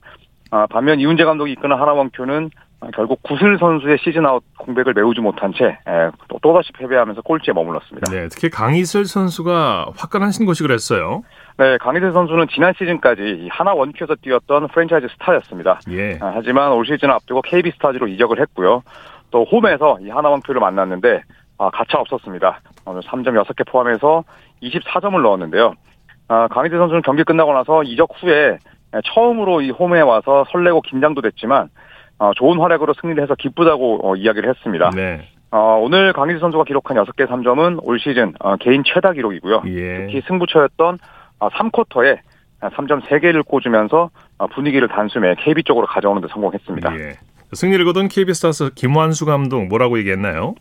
아, 0.51 0.68
반면 0.70 1.00
이훈재 1.00 1.24
감독이 1.24 1.53
이끄는 1.53 1.75
하나 1.75 1.94
원큐는 1.94 2.51
결국 2.96 3.22
구슬 3.24 3.58
선수의 3.60 3.98
season 4.01 4.29
out 4.29 4.43
공백을 4.58 4.94
메우지 4.94 5.20
못한 5.20 5.51
채 5.53 5.65
에, 5.65 6.10
또, 6.29 6.39
또다시 6.41 6.72
패배하면서 6.74 7.22
꼴찌에 7.22 7.53
머물렀습니다. 7.53 8.10
네, 8.12 8.27
특히 8.29 8.50
강이슬 8.50 9.05
선수가 9.06 9.91
화끈한 9.98 10.32
신고식을 10.32 10.72
했어요. 10.72 11.24
네, 11.59 11.77
강이슬 11.77 12.13
선수는 12.13 12.47
지난 12.49 12.71
시즌까지 12.77 13.49
하나 13.51 13.73
원큐에서 13.73 14.15
뛰었던 14.21 14.69
프랜차이즈 14.69 15.09
스타였습니다. 15.09 15.81
예. 15.89 16.17
아, 16.21 16.31
하지만 16.33 16.71
올 16.71 16.85
시즌 16.85 17.11
앞두고 17.11 17.41
KB 17.41 17.71
스타즈로 17.71 18.07
이적을 18.07 18.39
했고요. 18.39 18.81
또 19.29 19.43
홈에서 19.43 19.97
이 19.99 20.09
하나 20.09 20.29
원큐를 20.29 20.61
만났는데 20.61 21.21
아, 21.57 21.69
가차 21.69 21.99
없었습니다. 21.99 22.61
오늘 22.85 23.01
3점 23.01 23.43
6개 23.43 23.67
포함해서 23.67 24.23
24점을 24.63 25.21
넣었는데요. 25.21 25.73
아, 26.29 26.47
강희슬 26.47 26.77
선수는 26.77 27.01
경기 27.01 27.25
끝나고 27.25 27.51
나서 27.51 27.83
이적 27.83 28.09
후에 28.21 28.57
처음으로 29.13 29.59
이 29.59 29.71
홈에 29.71 29.99
와서 29.99 30.45
설레고 30.53 30.79
긴장도 30.79 31.19
됐지만 31.21 31.67
어, 32.19 32.31
좋은 32.35 32.57
활약으로 32.57 32.93
승리를 33.01 33.21
해서 33.21 33.35
기쁘다고 33.35 34.09
어, 34.09 34.15
이야기를 34.15 34.49
했습니다. 34.49 34.91
네. 34.95 35.27
어, 35.51 35.77
오늘 35.81 36.13
강희수 36.13 36.39
선수가 36.39 36.63
기록한 36.63 36.95
6개 36.95 37.27
3점은 37.27 37.79
올 37.83 37.99
시즌 37.99 38.33
어, 38.39 38.55
개인 38.55 38.83
최다 38.85 39.11
기록이고요. 39.11 39.63
예. 39.65 40.05
특히 40.05 40.21
승부처였던 40.25 40.95
어, 40.95 40.97
3쿼터에 41.48 42.19
3점 42.62 43.01
3개를 43.03 43.46
꽂으면서 43.46 44.10
어, 44.38 44.48
분위기를 44.48 44.88
단숨에 44.88 45.36
KB 45.39 45.63
쪽으로 45.63 45.88
가져오는 45.88 46.22
데 46.22 46.27
성공했습니다. 46.29 47.00
예. 47.00 47.13
승리를 47.53 47.84
거둔 47.86 48.10
KB스타스 48.10 48.72
김완수 48.75 49.25
감독 49.25 49.65
뭐라고 49.67 49.98
얘기했나요? 50.00 50.55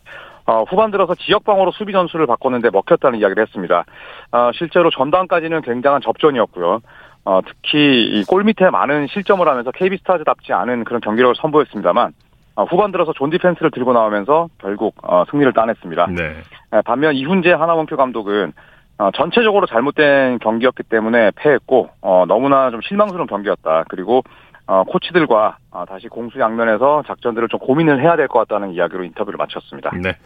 어, 0.46 0.62
후반 0.62 0.90
들어서 0.90 1.14
지역방어로 1.14 1.72
수비 1.72 1.92
전술을 1.92 2.26
바꿨는데 2.26 2.70
먹혔다는 2.70 3.18
이야기를 3.18 3.42
했습니다. 3.42 3.84
어, 4.32 4.50
실제로 4.54 4.90
전반까지는 4.90 5.60
굉장한 5.62 6.00
접전이었고요. 6.00 6.80
어, 7.26 7.40
특히 7.44 8.06
이 8.18 8.44
골밑에 8.44 8.70
많은 8.70 9.08
실점을 9.08 9.46
하면서 9.46 9.70
KB스타즈답지 9.70 10.54
않은 10.54 10.84
그런 10.84 11.02
경기력을 11.02 11.34
선보였습니다만 11.36 12.12
어, 12.54 12.64
후반 12.64 12.90
들어서 12.90 13.12
존 13.12 13.28
디펜스를 13.28 13.70
들고 13.70 13.92
나오면서 13.92 14.48
결국 14.58 14.94
어, 15.02 15.24
승리를 15.30 15.52
따냈습니다. 15.52 16.06
네. 16.16 16.42
반면 16.84 17.14
이훈재 17.14 17.52
하나원큐 17.52 17.96
감독은 17.98 18.54
어, 18.98 19.10
전체적으로 19.12 19.66
잘못된 19.66 20.38
경기였기 20.40 20.82
때문에 20.84 21.30
패했고 21.36 21.90
어, 22.02 22.24
너무나 22.26 22.70
좀 22.70 22.80
실망스러운 22.82 23.26
경기였다. 23.28 23.84
그리고 23.88 24.22
어, 24.66 24.84
코치들과 24.84 25.56
어, 25.70 25.84
다시 25.88 26.08
공수 26.08 26.38
양면에서 26.40 27.04
작전들을 27.06 27.48
좀 27.48 27.60
고민을 27.60 28.02
해야 28.02 28.16
될 28.16 28.28
것 28.28 28.40
같다는 28.40 28.72
이야기로 28.72 29.04
인터뷰를 29.04 29.36
마쳤습니다. 29.38 29.90
네. 30.02 30.16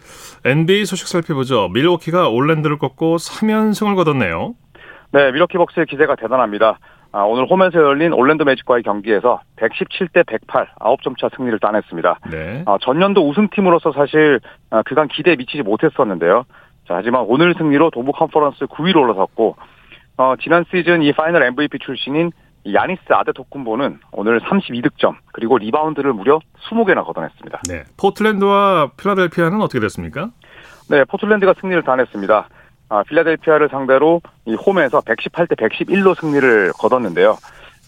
NBA 0.44 0.84
소식 0.86 1.06
살펴보죠. 1.06 1.68
밀워키가 1.68 2.28
올랜드를 2.28 2.78
꺾고 2.78 3.16
3연승을 3.16 3.94
거뒀네요. 3.94 4.54
네, 5.12 5.30
밀워키 5.30 5.58
벅스의 5.58 5.86
기세가 5.86 6.16
대단합니다. 6.16 6.78
아, 7.14 7.20
오늘 7.24 7.44
홈에서 7.46 7.78
열린 7.78 8.14
올랜드 8.14 8.42
매직과의 8.42 8.82
경기에서 8.84 9.42
117대 9.56 10.26
108, 10.26 10.66
9점 10.80 11.18
차 11.20 11.28
승리를 11.36 11.58
따냈습니다. 11.58 12.18
네. 12.30 12.62
아, 12.66 12.78
전년도 12.80 13.28
우승팀으로서 13.28 13.92
사실 13.92 14.40
아, 14.70 14.82
그간 14.82 15.08
기대에 15.08 15.36
미치지 15.36 15.62
못했었는데요. 15.62 16.44
자, 16.92 16.96
하지만 16.99 17.25
오늘 17.26 17.54
승리로 17.56 17.88
동부 17.88 18.12
컨퍼런스 18.12 18.66
9위로 18.66 18.96
올라섰고 18.96 19.56
어, 20.18 20.34
지난 20.42 20.62
시즌 20.70 21.02
이 21.02 21.11
파이널 21.14 21.42
MVP 21.44 21.78
출신인 21.78 22.30
야니스 22.70 23.00
아데토쿤보는 23.08 23.99
오늘 24.12 24.40
32득점 24.40 25.16
그리고 25.32 25.56
리바운드를 25.56 26.12
무려 26.12 26.38
20개나 26.61 27.02
걷어냈습니다. 27.06 27.62
네. 27.66 27.84
포틀랜드와 27.96 28.90
필라델피아는 28.99 29.62
어떻게 29.62 29.80
됐습니까? 29.80 30.30
네, 30.90 31.04
포틀랜드가 31.04 31.54
승리를 31.62 31.82
따냈습니다. 31.82 32.49
아, 32.90 33.02
필라델피아를 33.04 33.70
상대로 33.70 34.20
이 34.44 34.54
홈에서 34.54 35.00
118대 35.00 35.56
111로 35.56 36.14
승리를 36.20 36.72
거뒀는데요. 36.78 37.38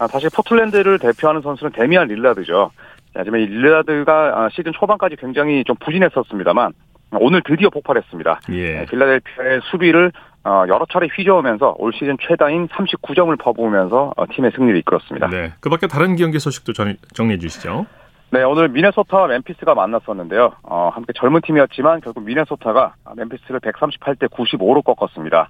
아, 0.00 0.06
사실 0.06 0.30
포틀랜드를 0.34 0.98
대표하는 0.98 1.42
선수는 1.42 1.72
데미안 1.72 2.08
릴라드죠. 2.08 2.70
하지만 3.14 3.40
이 3.42 3.44
릴라드가 3.44 4.44
아, 4.44 4.48
시즌 4.50 4.72
초반까지 4.72 5.16
굉장히 5.16 5.62
좀 5.64 5.76
부진했었습니다만 5.76 6.72
오늘 7.12 7.42
드디어 7.44 7.70
폭발했습니다. 7.70 8.40
예. 8.50 8.72
네, 8.80 8.86
필라델피아의 8.86 9.60
수비를 9.70 10.12
어, 10.44 10.64
여러 10.68 10.84
차례 10.92 11.06
휘저으면서 11.06 11.74
올 11.78 11.92
시즌 11.94 12.16
최다인 12.20 12.68
39점을 12.68 13.38
퍼부으면서 13.38 14.12
어, 14.16 14.26
팀의 14.30 14.52
승리를 14.54 14.78
이끌었습니다. 14.80 15.28
네. 15.28 15.52
그 15.60 15.70
밖에 15.70 15.86
다른 15.86 16.16
경기 16.16 16.38
소식도 16.38 16.72
정리해 17.14 17.38
주시죠. 17.38 17.86
네, 18.30 18.42
오늘 18.42 18.68
미네소타와 18.68 19.28
멤피스가 19.28 19.74
만났었는데요. 19.74 20.52
어, 20.64 20.90
함께 20.92 21.12
젊은 21.14 21.40
팀이었지만 21.40 22.00
결국 22.00 22.24
미네소타가 22.24 22.94
멤피스를 23.16 23.60
138대 23.60 24.28
95로 24.28 24.84
꺾었습니다. 24.84 25.48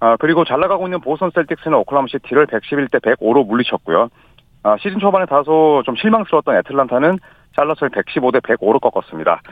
어, 0.00 0.16
그리고 0.18 0.44
잘 0.44 0.60
나가고 0.60 0.86
있는 0.86 1.00
보선 1.00 1.30
셀틱스는 1.34 1.76
오클라마 1.78 2.06
시티를 2.10 2.46
111대 2.46 3.02
105로 3.02 3.46
물리쳤고요. 3.46 4.08
어, 4.64 4.76
시즌 4.80 4.98
초반에 4.98 5.26
다소 5.26 5.82
좀 5.84 5.96
실망스러웠던 5.96 6.56
애틀란타는 6.56 7.18
잘러스를 7.56 7.90
115대 7.90 8.40
105로 8.42 8.80
꺾었습니다. 8.80 9.42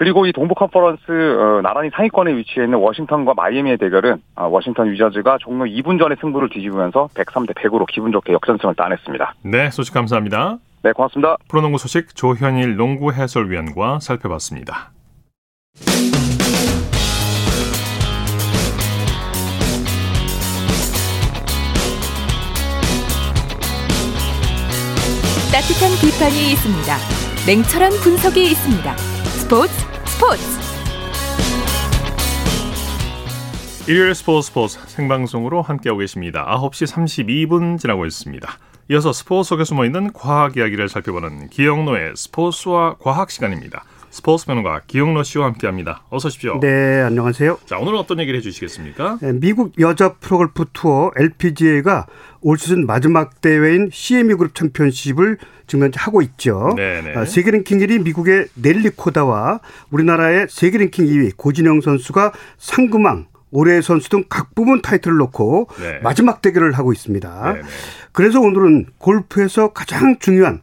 그리고 0.00 0.24
이 0.24 0.32
동부 0.32 0.54
컨퍼런스 0.54 1.02
어, 1.10 1.60
나란히 1.60 1.90
상위권에 1.90 2.34
위치해 2.34 2.64
있는 2.64 2.78
워싱턴과 2.78 3.34
마이애미의 3.34 3.76
대결은 3.76 4.22
어, 4.34 4.46
워싱턴 4.46 4.90
위저즈가 4.90 5.36
종료 5.42 5.66
2분 5.66 5.98
전에 5.98 6.16
승부를 6.18 6.48
뒤집으면서 6.48 7.10
103대 7.12 7.54
100으로 7.54 7.84
기분 7.86 8.10
좋게 8.10 8.32
역전승을 8.32 8.76
따냈습니다. 8.76 9.34
네, 9.44 9.68
소식 9.70 9.92
감사합니다. 9.92 10.56
네, 10.82 10.92
고맙습니다. 10.92 11.36
프로농구 11.50 11.76
소식 11.76 12.16
조현일 12.16 12.76
농구 12.76 13.12
해설위원과 13.12 14.00
살펴봤습니다. 14.00 14.92
따뜻한 25.52 25.92
비판이 26.00 26.52
있습니다. 26.52 26.96
냉철한 27.46 27.90
분석이 28.02 28.40
있습니다. 28.40 28.96
스포츠 28.96 29.89
스포츠 30.20 30.42
일요일 33.88 34.14
스포츠 34.14 34.48
스포츠 34.48 34.78
생방송으로 34.86 35.62
함께하고 35.62 36.00
계십니다. 36.00 36.44
9시 36.58 37.48
32분 37.48 37.78
지나고 37.78 38.04
있습니다. 38.04 38.46
이어서 38.90 39.14
스포츠 39.14 39.48
속에 39.48 39.64
숨어있는 39.64 40.12
과학 40.12 40.58
이야기를 40.58 40.90
살펴보는 40.90 41.48
기영노의 41.48 42.16
스포츠와 42.16 42.96
과학 42.98 43.30
시간입니다. 43.30 43.84
스포츠 44.10 44.44
평론가 44.46 44.82
기영로 44.88 45.22
씨와 45.22 45.46
함께합니다. 45.46 46.02
어서 46.10 46.26
오십시오. 46.28 46.58
네, 46.60 47.00
안녕하세요. 47.02 47.60
자, 47.66 47.78
오늘은 47.78 47.96
어떤 47.96 48.18
얘기를 48.18 48.36
해주시겠습니까? 48.38 49.18
네, 49.22 49.32
미국 49.34 49.78
여자 49.78 50.14
프로골프 50.14 50.64
투어 50.72 51.12
LPGA가 51.16 52.06
올 52.40 52.58
시즌 52.58 52.86
마지막 52.86 53.40
대회인 53.40 53.88
CME 53.92 54.34
그룹 54.34 54.54
챔피언십을 54.56 55.38
지금 55.68 55.84
현재 55.84 55.98
하고 56.00 56.22
있죠. 56.22 56.72
네네. 56.76 57.14
아, 57.14 57.24
세계 57.24 57.52
랭킹 57.52 57.78
1위 57.78 58.02
미국의 58.02 58.48
넬리 58.54 58.90
코다와 58.90 59.60
우리나라의 59.92 60.48
세계 60.50 60.78
랭킹 60.78 61.06
2위 61.06 61.36
고진영 61.36 61.80
선수가 61.80 62.32
상금왕 62.58 63.26
올해의 63.52 63.82
선수 63.82 64.08
등 64.10 64.24
각 64.28 64.54
부분 64.56 64.82
타이틀을 64.82 65.16
놓고 65.18 65.68
네. 65.80 65.98
마지막 66.02 66.42
대결을 66.42 66.72
하고 66.72 66.92
있습니다. 66.92 67.52
네네. 67.52 67.66
그래서 68.12 68.40
오늘은 68.40 68.86
골프에서 68.98 69.72
가장 69.72 70.18
중요한 70.18 70.60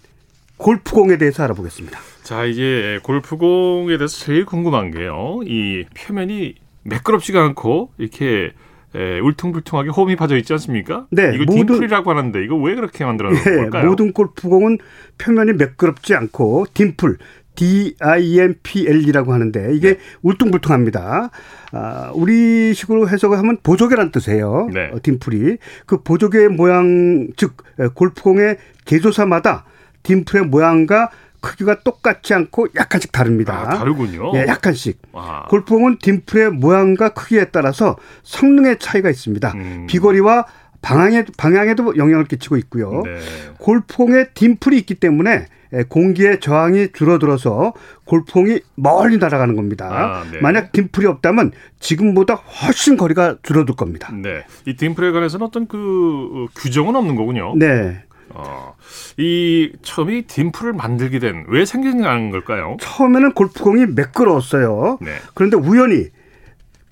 골프공에 0.57 1.17
대해서 1.17 1.43
알아보겠습니다. 1.43 1.97
자, 2.27 2.43
이제 2.43 2.99
골프공에 3.03 3.97
대해서 3.97 4.17
제일 4.17 4.43
궁금한 4.43 4.91
게요. 4.91 5.39
이 5.45 5.85
표면이 5.95 6.55
매끄럽지가 6.83 7.41
않고 7.41 7.91
이렇게 7.97 8.51
에, 8.93 9.19
울퉁불퉁하게 9.19 9.91
홈이 9.91 10.17
파져 10.17 10.35
있지 10.35 10.51
않습니까? 10.51 11.07
네. 11.09 11.31
이거 11.33 11.45
모든, 11.45 11.67
딤플이라고 11.67 12.11
하는데 12.11 12.43
이거 12.43 12.57
왜 12.57 12.75
그렇게 12.75 13.05
만들어 13.05 13.29
놓은 13.29 13.41
네, 13.41 13.55
걸까요? 13.55 13.85
모든 13.85 14.11
골프공은 14.11 14.79
표면이 15.17 15.53
매끄럽지 15.53 16.15
않고 16.15 16.65
딤플, 16.73 17.17
DIMPL이라고 17.55 19.31
하는데 19.31 19.73
이게 19.73 19.93
네. 19.93 19.99
울퉁불퉁합니다. 20.21 21.29
아, 21.71 22.11
우리 22.13 22.73
식으로 22.73 23.07
해석을 23.07 23.37
하면 23.37 23.55
보조개란 23.63 24.11
뜻이에요. 24.11 24.67
네. 24.73 24.89
어, 24.91 24.99
딤플이. 25.01 25.59
그 25.85 26.03
보조개 26.03 26.49
모양, 26.49 27.29
즉, 27.37 27.55
골프공의 27.93 28.57
개조사마다 28.83 29.63
딤플의 30.03 30.47
모양과 30.47 31.09
크기가 31.39 31.81
똑같지 31.81 32.33
않고 32.33 32.67
약간씩 32.75 33.11
다릅니다. 33.11 33.59
아, 33.59 33.77
다르군요. 33.77 34.31
예, 34.35 34.45
약간씩. 34.47 35.01
와. 35.11 35.45
골프공은 35.49 35.99
딤플의 35.99 36.51
모양과 36.51 37.09
크기에 37.09 37.45
따라서 37.45 37.97
성능의 38.23 38.79
차이가 38.79 39.09
있습니다. 39.09 39.53
음. 39.55 39.87
비거리와 39.87 40.45
방향에, 40.81 41.25
방향에도 41.37 41.97
영향을 41.97 42.25
끼치고 42.25 42.57
있고요. 42.57 43.01
네. 43.03 43.19
골프공에 43.59 44.27
딤플이 44.33 44.77
있기 44.79 44.95
때문에 44.95 45.47
공기의 45.89 46.39
저항이 46.39 46.93
줄어들어서 46.93 47.73
골프공이 48.05 48.61
멀리 48.75 49.17
날아가는 49.17 49.55
겁니다. 49.55 49.89
아, 49.91 50.23
네. 50.31 50.39
만약 50.39 50.71
딤플이 50.71 51.05
없다면 51.07 51.51
지금보다 51.79 52.35
훨씬 52.35 52.95
거리가 52.95 53.37
줄어들 53.43 53.75
겁니다. 53.75 54.13
네. 54.13 54.45
이 54.65 54.75
딤플에 54.75 55.11
관해서는 55.11 55.45
어떤 55.45 55.67
그 55.67 56.45
규정은 56.55 56.95
없는 56.95 57.15
거군요. 57.15 57.53
네. 57.57 58.03
어, 58.29 58.75
이 59.17 59.71
처음이 59.81 60.23
딤플을 60.27 60.73
만들게 60.73 61.19
된 61.19 61.45
왜 61.47 61.65
생기는 61.65 62.29
걸까요? 62.31 62.77
처음에는 62.81 63.33
골프공이 63.33 63.85
매끄러웠어요. 63.87 64.97
네. 65.01 65.11
그런데 65.33 65.55
우연히 65.57 66.07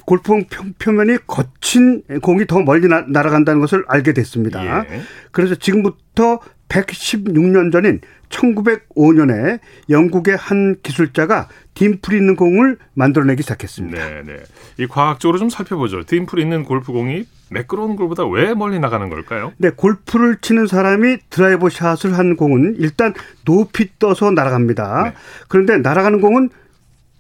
골프공 0.06 0.46
표면이 0.77 1.18
거친 1.25 2.04
공이 2.22 2.46
더 2.46 2.62
멀리 2.62 2.88
나, 2.88 3.01
날아간다는 3.08 3.60
것을 3.60 3.84
알게 3.88 4.13
됐습니다. 4.13 4.63
예. 4.89 5.01
그래서 5.32 5.56
지금부터 5.56 6.39
116년 6.69 7.72
전인 7.72 8.01
1905년에 8.29 9.60
영국의 9.89 10.36
한 10.36 10.75
기술자가 10.81 11.48
딤플 11.75 12.15
있는 12.15 12.36
공을 12.36 12.77
만들어내기 12.93 13.43
시작했습니다. 13.43 13.98
네, 13.98 14.22
네. 14.25 14.38
이 14.77 14.88
과학적으로 14.88 15.38
좀 15.38 15.50
살펴보죠. 15.50 16.03
딤플 16.03 16.39
있는 16.39 16.63
골프공이 16.63 17.25
매끄러운 17.50 17.95
공보다 17.95 18.25
왜 18.25 18.53
멀리 18.53 18.79
나가는 18.79 19.07
걸까요? 19.10 19.53
네, 19.57 19.69
골프를 19.69 20.38
치는 20.41 20.67
사람이 20.67 21.17
드라이버 21.29 21.69
샷을 21.69 22.17
한 22.17 22.36
공은 22.36 22.77
일단 22.79 23.13
높이 23.45 23.89
떠서 24.00 24.31
날아갑니다. 24.31 25.03
네. 25.03 25.13
그런데 25.48 25.77
날아가는 25.77 26.22
공은 26.22 26.50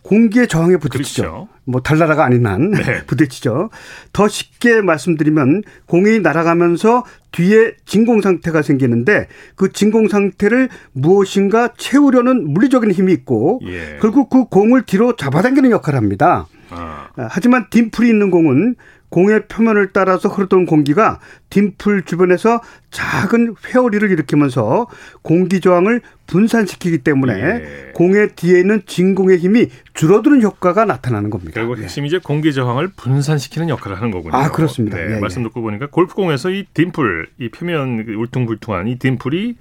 공기의 0.05 0.47
저항에 0.47 0.77
부딪히죠. 0.77 1.21
그렇죠. 1.23 1.47
뭐 1.63 1.81
달나라가 1.81 2.25
아닌 2.25 2.45
한 2.45 2.71
네. 2.71 3.03
부딪히죠. 3.07 3.71
더 4.13 4.27
쉽게 4.27 4.81
말씀드리면 4.81 5.63
공이 5.87 6.19
날아가면서 6.19 7.03
뒤에 7.31 7.73
진공 7.85 8.21
상태가 8.21 8.61
생기는데 8.61 9.27
그 9.55 9.71
진공 9.71 10.07
상태를 10.07 10.69
무엇인가 10.93 11.73
채우려는 11.75 12.53
물리적인 12.53 12.91
힘이 12.91 13.13
있고 13.13 13.61
예. 13.65 13.97
결국 13.99 14.29
그 14.29 14.45
공을 14.45 14.83
뒤로 14.83 15.15
잡아당기는 15.15 15.71
역할을 15.71 15.97
합니다. 15.97 16.45
아. 16.69 17.09
하지만 17.15 17.69
딤플이 17.69 18.07
있는 18.07 18.29
공은 18.29 18.75
공의 19.09 19.47
표면을 19.47 19.89
따라서 19.93 20.29
흐르던 20.29 20.65
공기가 20.65 21.19
딤플 21.49 22.03
주변에서 22.03 22.61
작은 22.91 23.55
회오리를 23.67 24.11
일으키면서 24.11 24.87
공기 25.21 25.61
저항을 25.61 26.01
분산시키기 26.27 26.99
때문에 26.99 27.33
예. 27.33 27.91
공의 27.93 28.29
뒤에 28.35 28.59
있는 28.59 28.81
진공의 28.85 29.37
힘이 29.37 29.69
줄어드는 29.93 30.41
효과가 30.41 30.85
나타나는 30.85 31.29
겁니다. 31.29 31.53
결국 31.53 31.77
핵심이 31.77 32.07
이제 32.07 32.19
공기 32.21 32.51
저항을 32.51 32.89
분산시키는 32.95 33.69
역할을 33.69 33.97
하는 33.97 34.11
거군요. 34.11 34.35
아 34.35 34.49
그렇습니다. 34.51 34.97
네, 34.97 35.15
예, 35.15 35.19
말씀 35.19 35.41
예. 35.41 35.47
듣고 35.47 35.61
보니까 35.61 35.87
골프공에서 35.87 36.49
이 36.49 36.65
딤플, 36.73 37.27
이 37.39 37.49
표면 37.49 38.05
울퉁불퉁한 38.07 38.87
이 38.87 38.97
딤플이 38.97 39.55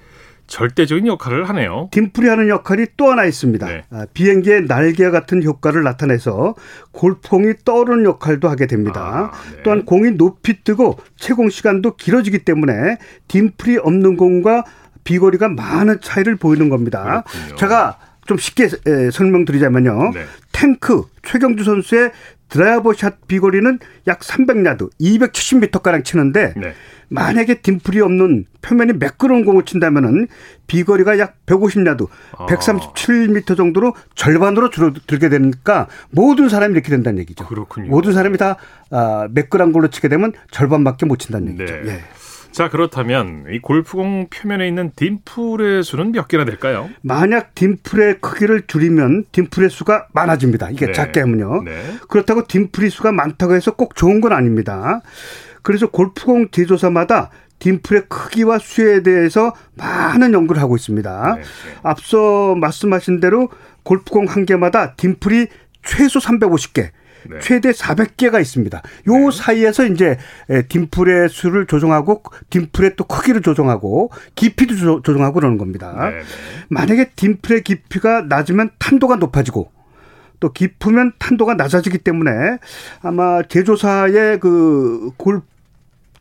절대적인 0.46 1.06
역할을 1.06 1.48
하네요. 1.48 1.88
딤플이 1.90 2.28
하는 2.28 2.48
역할이 2.48 2.86
또 2.96 3.10
하나 3.10 3.24
있습니다. 3.24 3.66
네. 3.66 3.82
아, 3.90 4.06
비행기의 4.12 4.66
날개 4.66 5.10
같은 5.10 5.42
효과를 5.42 5.82
나타내서 5.82 6.54
골프공이 6.92 7.54
떠오르는 7.64 8.04
역할도 8.04 8.48
하게 8.48 8.66
됩니다. 8.66 9.32
아, 9.32 9.50
네. 9.50 9.62
또한 9.62 9.84
공이 9.84 10.12
높이 10.12 10.62
뜨고 10.62 10.98
채공 11.16 11.50
시간도 11.50 11.96
길어지기 11.96 12.40
때문에 12.40 12.98
딤플이 13.28 13.78
없는 13.78 14.16
공과 14.16 14.64
비거리가 15.04 15.48
많은 15.48 16.00
차이를 16.00 16.36
보이는 16.36 16.68
겁니다. 16.68 17.24
그렇군요. 17.26 17.56
제가 17.56 17.98
좀 18.26 18.38
쉽게 18.38 18.68
설명드리자면요. 19.12 20.12
네. 20.14 20.24
탱크 20.52 21.04
최경주 21.22 21.64
선수의 21.64 22.10
드라이버 22.54 22.92
샷 22.92 23.26
비거리는 23.26 23.80
약 24.06 24.20
300야드, 24.20 24.88
270m가량 25.00 26.04
치는데 26.04 26.54
네. 26.56 26.73
만약에 27.08 27.54
딤플이 27.54 28.00
없는 28.00 28.44
표면이 28.62 28.92
매끄러운 28.92 29.44
공을 29.44 29.64
친다면은 29.64 30.28
비거리가 30.68 31.18
약 31.18 31.34
150야드, 31.46 32.06
아. 32.38 32.46
137m 32.46 33.56
정도로 33.56 33.94
절반으로 34.14 34.70
줄어들게 34.70 35.30
되니까 35.30 35.88
모든 36.11 36.49
사람이 36.49 36.75
이렇게 36.75 36.90
된다는 36.90 37.18
얘기죠. 37.18 37.44
그렇군요. 37.44 37.88
모든 37.90 38.12
사람이 38.12 38.38
다 38.38 38.56
아, 38.90 39.26
매끄러운 39.32 39.73
걸로 39.73 39.90
치게 39.90 40.06
되면 40.06 40.32
절반밖에 40.52 41.06
못 41.06 41.18
친다는 41.18 41.54
얘기죠. 41.54 41.75
네. 41.75 41.88
예. 41.88 42.04
자 42.54 42.68
그렇다면 42.68 43.46
이 43.50 43.58
골프공 43.58 44.28
표면에 44.30 44.68
있는 44.68 44.92
딤플의 44.94 45.82
수는 45.82 46.12
몇 46.12 46.28
개나 46.28 46.44
될까요? 46.44 46.88
만약 47.02 47.52
딤플의 47.56 48.20
크기를 48.20 48.62
줄이면 48.68 49.25
딤플의 49.32 49.70
수가 49.70 50.06
많아집니다. 50.12 50.70
이게 50.70 50.87
네. 50.87 50.92
작게 50.92 51.18
하면요. 51.18 51.64
네. 51.64 51.73
그렇다고 52.08 52.44
딤플의 52.44 52.90
수가 52.90 53.11
많다고 53.11 53.56
해서 53.56 53.75
꼭 53.75 53.96
좋은 53.96 54.20
건 54.20 54.32
아닙니다. 54.32 55.00
그래서 55.62 55.90
골프공 55.90 56.50
제조사마다 56.52 57.30
딤플의 57.58 58.02
크기와 58.08 58.61
수에 58.61 59.02
대해서 59.02 59.52
많은 59.76 60.32
연구를 60.32 60.62
하고 60.62 60.76
있습니다. 60.76 61.34
네, 61.34 61.42
네. 61.42 61.49
앞서 61.82 62.54
말씀하신 62.54 63.18
대로 63.18 63.49
골프공 63.82 64.26
한 64.26 64.46
개마다 64.46 64.94
딤플이 64.94 65.49
최소 65.82 66.20
350개, 66.20 66.90
네. 67.31 67.38
최대 67.40 67.71
400개가 67.71 68.40
있습니다. 68.40 68.78
요 69.09 69.12
네. 69.12 69.31
사이에서 69.31 69.87
이제 69.87 70.19
딤플의 70.69 71.28
수를 71.28 71.66
조정하고 71.66 72.23
딤플의 72.50 72.97
또 72.97 73.04
크기를 73.04 73.43
조정하고 73.43 74.11
깊이도 74.35 75.02
조정하고 75.02 75.35
그러는 75.35 75.59
겁니다. 75.59 76.11
네. 76.11 76.16
네. 76.16 76.23
만약에 76.69 77.11
딤플의 77.16 77.62
깊이가 77.62 78.23
낮으면 78.23 78.71
탄도가 78.78 79.16
높아지고 79.16 79.71
또 80.40 80.52
깊으면 80.52 81.12
탄도가 81.19 81.54
낮아지기 81.54 81.99
때문에 81.99 82.59
아마 83.02 83.43
제조사의 83.43 84.40
그 84.40 85.11
골, 85.16 85.40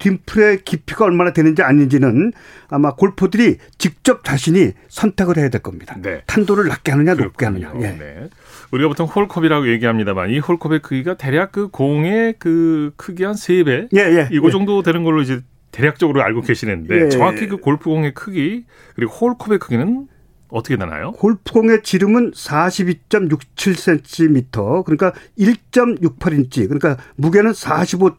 딤플의 0.03 0.63
깊이가 0.65 1.05
얼마나 1.05 1.31
되는지 1.31 1.61
아닌지는 1.63 2.33
아마 2.69 2.93
골퍼들이 2.95 3.57
직접 3.77 4.25
자신이 4.25 4.73
선택을 4.89 5.37
해야 5.37 5.47
될 5.49 5.61
겁니다. 5.61 5.95
네. 6.01 6.23
탄도를 6.27 6.67
낮게 6.67 6.91
하느냐 6.91 7.15
그렇군요. 7.15 7.23
높게 7.29 7.45
하느냐. 7.45 7.71
예. 7.87 7.91
네. 7.97 8.29
우리가 8.71 8.89
보통 8.89 9.07
홀컵이라고 9.07 9.69
얘기합니다만 9.69 10.31
이 10.31 10.39
홀컵의 10.39 10.81
크기가 10.81 11.13
대략 11.15 11.53
그 11.53 11.69
공의 11.69 12.33
그 12.39 12.91
크기 12.97 13.23
한 13.23 13.35
세 13.35 13.63
배, 13.63 13.87
예, 13.95 13.99
예, 13.99 14.27
이거 14.31 14.47
예. 14.47 14.51
정도 14.51 14.81
되는 14.83 15.03
걸로 15.03 15.21
이제 15.21 15.41
대략적으로 15.71 16.21
알고 16.23 16.41
계시는데 16.41 17.05
예. 17.05 17.09
정확히 17.09 17.47
그 17.47 17.57
골프공의 17.57 18.13
크기 18.13 18.65
그리고 18.95 19.11
홀컵의 19.13 19.59
크기는 19.59 20.07
어떻게 20.49 20.75
되나요? 20.77 21.11
골프공의 21.13 21.81
지름은 21.83 22.31
42.67cm, 22.31 24.83
그러니까 24.85 25.13
1.68인치, 25.39 26.67
그러니까 26.67 26.97
무게는 27.15 27.53
45. 27.53 28.17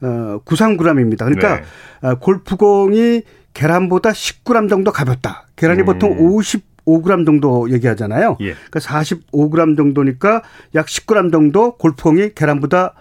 93g입니다. 0.00 1.18
그러니까 1.18 1.56
네. 1.56 1.62
아, 2.02 2.14
골프공이 2.14 3.22
계란보다 3.54 4.10
10g 4.10 4.68
정도 4.68 4.92
가볍다. 4.92 5.48
계란이 5.56 5.80
음. 5.80 5.86
보통 5.86 6.16
55g 6.16 7.26
정도 7.26 7.70
얘기하잖아요. 7.70 8.36
예. 8.40 8.54
그러니까 8.70 8.78
45g 8.80 9.76
정도니까 9.76 10.42
약 10.74 10.86
10g 10.86 11.32
정도 11.32 11.76
골프공이 11.76 12.34
계란보다 12.34 12.94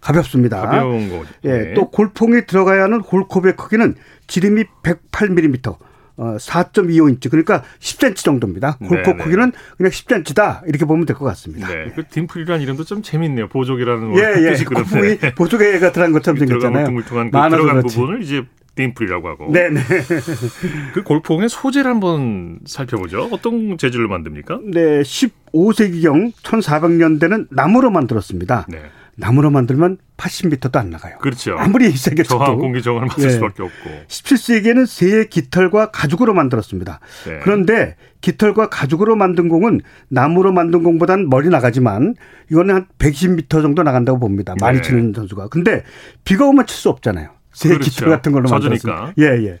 가볍습니다. 0.00 0.60
가벼운 0.60 1.08
거. 1.08 1.24
예. 1.44 1.50
네. 1.50 1.74
또 1.74 1.90
골프공이 1.90 2.46
들어가야 2.46 2.82
하는 2.82 3.00
홀컵의 3.00 3.56
크기는 3.56 3.94
지름이 4.26 4.64
108mm. 4.82 5.76
어, 6.16 6.36
4.25인치 6.38 7.28
그러니까 7.30 7.64
10cm 7.80 8.16
정도입니다. 8.16 8.78
골코 8.78 9.16
크기는 9.16 9.52
그냥 9.76 9.90
10cm다 9.90 10.62
이렇게 10.68 10.84
보면 10.84 11.06
될 11.06 11.16
것 11.16 11.24
같습니다. 11.26 11.68
네, 11.68 11.90
그 11.94 12.04
딤플이라는 12.08 12.62
이름도 12.62 12.84
좀 12.84 13.02
재밌네요. 13.02 13.48
보조개라는 13.48 14.16
예, 14.16 14.48
예. 14.48 14.54
네. 14.54 15.34
보조개가 15.34 15.92
들어간 15.92 16.12
것처럼 16.12 16.38
생겼잖아요. 16.38 16.86
둥글둥글한 16.86 17.30
그 17.30 17.56
들어간 17.56 17.76
그렇지. 17.78 17.96
부분을 17.96 18.22
이제 18.22 18.42
딤플이라고 18.76 19.28
하고. 19.28 19.52
네, 19.52 19.70
네. 19.70 19.80
그 20.94 21.02
골프공의 21.04 21.48
소재를 21.48 21.90
한번 21.90 22.58
살펴보죠. 22.66 23.28
어떤 23.30 23.78
재질로 23.78 24.08
만듭니까? 24.08 24.60
네, 24.72 25.02
15세기경 25.02 26.32
1400년대는 26.42 27.46
나무로 27.50 27.90
만들었습니다. 27.90 28.66
네. 28.68 28.82
나무로 29.16 29.50
만들면 29.50 29.98
80m도 30.16 30.76
안 30.76 30.90
나가요. 30.90 31.18
그렇죠. 31.18 31.56
아무리 31.58 31.90
세게 31.90 32.22
쳐도. 32.22 32.38
저하 32.44 32.54
공기 32.56 32.82
저항을 32.82 33.08
맞을 33.08 33.24
예. 33.24 33.30
수밖에 33.30 33.62
없고. 33.62 33.90
17세기에는 34.08 34.86
새의 34.86 35.28
깃털과 35.28 35.90
가죽으로 35.90 36.34
만들었습니다. 36.34 37.00
네. 37.26 37.40
그런데 37.42 37.96
깃털과 38.20 38.68
가죽으로 38.68 39.16
만든 39.16 39.48
공은 39.48 39.80
나무로 40.08 40.52
만든 40.52 40.82
공보다는 40.82 41.28
멀리 41.28 41.48
나가지만 41.48 42.14
이거는 42.50 42.74
한 42.74 42.86
120m 42.98 43.48
정도 43.62 43.82
나간다고 43.82 44.18
봅니다. 44.18 44.54
많이 44.60 44.78
네. 44.78 44.82
치는 44.82 45.12
선수가. 45.14 45.48
근데 45.48 45.82
비가 46.24 46.46
오면 46.46 46.66
칠 46.66 46.74
수 46.76 46.88
없잖아요. 46.90 47.30
새 47.52 47.68
그렇죠. 47.68 47.88
깃털 47.90 48.08
같은 48.10 48.32
걸로 48.32 48.50
만들었으니까. 48.50 49.14
예, 49.18 49.24
예. 49.46 49.58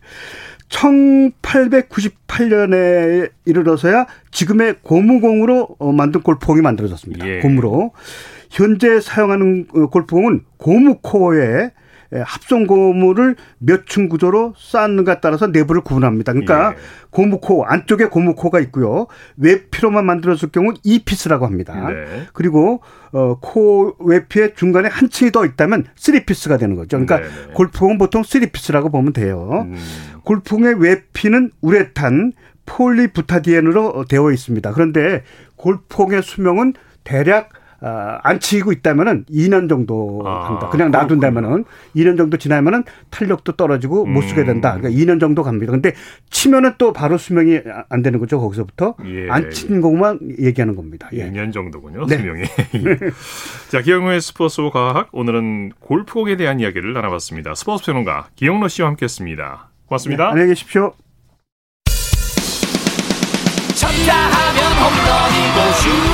1898년에 0.68 3.30
이르러서야 3.44 4.06
지금의 4.30 4.76
고무공으로 4.82 5.76
어, 5.78 5.92
만든 5.92 6.22
골프공이 6.22 6.62
만들어졌습니다. 6.62 7.28
예. 7.28 7.40
고무로. 7.40 7.90
현재 8.50 9.00
사용하는 9.00 9.66
어, 9.74 9.86
골프공은 9.86 10.44
고무 10.56 10.98
코어에 11.02 11.70
합성 12.22 12.66
고무를 12.66 13.36
몇 13.58 13.86
층 13.86 14.08
구조로 14.08 14.54
쌓는가 14.58 15.20
따라서 15.20 15.46
내부를 15.46 15.82
구분합니다. 15.82 16.32
그러니까 16.32 16.72
예. 16.72 16.76
고무 17.10 17.37
코어 17.37 17.64
안쪽에 17.64 18.06
고무 18.06 18.28
코어가 18.28 18.60
있고요. 18.60 19.06
외피로만 19.36 20.04
만들었을 20.06 20.50
경우 20.52 20.74
two 20.82 20.98
piece라고 20.98 21.46
합니다. 21.46 21.88
네. 21.88 22.26
그리고 22.32 22.80
어, 23.12 23.38
코어 23.40 23.94
외피의 24.00 24.54
중간에 24.56 24.88
한 24.88 25.08
층이 25.10 25.30
더 25.32 25.44
있다면 25.44 25.84
three 25.96 26.21
piece가 26.21 26.56
되는 26.56 26.76
거죠. 26.76 26.98
그러니까 26.98 27.18
네, 27.18 27.24
네. 27.24 27.52
골프공은 27.54 27.98
보통 27.98 28.22
three 28.22 28.46
piece라고 28.46 28.90
보면 28.90 29.12
돼요. 29.12 29.66
음. 29.66 29.76
골프공의 30.24 30.80
외피는 30.80 31.50
우레탄, 31.60 32.32
폴리부타디엔으로 32.66 34.06
되어 34.08 34.30
있습니다. 34.30 34.72
그런데 34.72 35.22
골프공의 35.56 36.22
수명은 36.22 36.74
대략 37.04 37.50
어, 37.50 37.63
안 38.22 38.40
치고 38.40 38.72
있다면은 38.72 39.24
2년 39.30 39.68
정도 39.68 40.22
아, 40.24 40.46
합니다. 40.46 40.68
그냥 40.70 40.90
놔둔다면은 40.90 41.64
2년 41.94 42.16
정도 42.16 42.36
지나면은 42.36 42.84
탄력도 43.10 43.52
떨어지고 43.52 44.06
못 44.06 44.22
쓰게 44.22 44.44
된다. 44.44 44.76
그러니까 44.76 45.00
2년 45.00 45.20
정도 45.20 45.42
갑니다. 45.42 45.70
근데 45.72 45.92
치면은 46.30 46.72
또 46.78 46.92
바로 46.92 47.18
수명이 47.18 47.60
안 47.88 48.02
되는 48.02 48.18
거죠. 48.18 48.40
거기서부터 48.40 48.94
예, 49.04 49.28
안친 49.28 49.76
예. 49.76 49.80
것만 49.80 50.20
얘기하는 50.40 50.76
겁니다. 50.76 51.08
예. 51.12 51.30
2년 51.30 51.52
정도군요. 51.52 52.06
네. 52.06 52.16
수명이. 52.16 52.42
자, 53.70 53.82
기영우의 53.82 54.20
스포츠 54.20 54.62
과학 54.70 55.08
오늘은 55.12 55.72
골프공에 55.80 56.36
대한 56.36 56.60
이야기를 56.60 56.92
나눠봤습니다. 56.94 57.54
스포츠 57.54 57.84
평론가 57.86 58.28
기영로 58.36 58.68
씨와 58.68 58.88
함께했습니다. 58.88 59.70
고맙습니다. 59.86 60.24
네, 60.24 60.30
안녕히 60.30 60.48
계십시오. 60.50 60.94
쳤다 63.74 64.14
하면 64.14 64.72
홈런이고 64.80 65.72
슛 66.08 66.13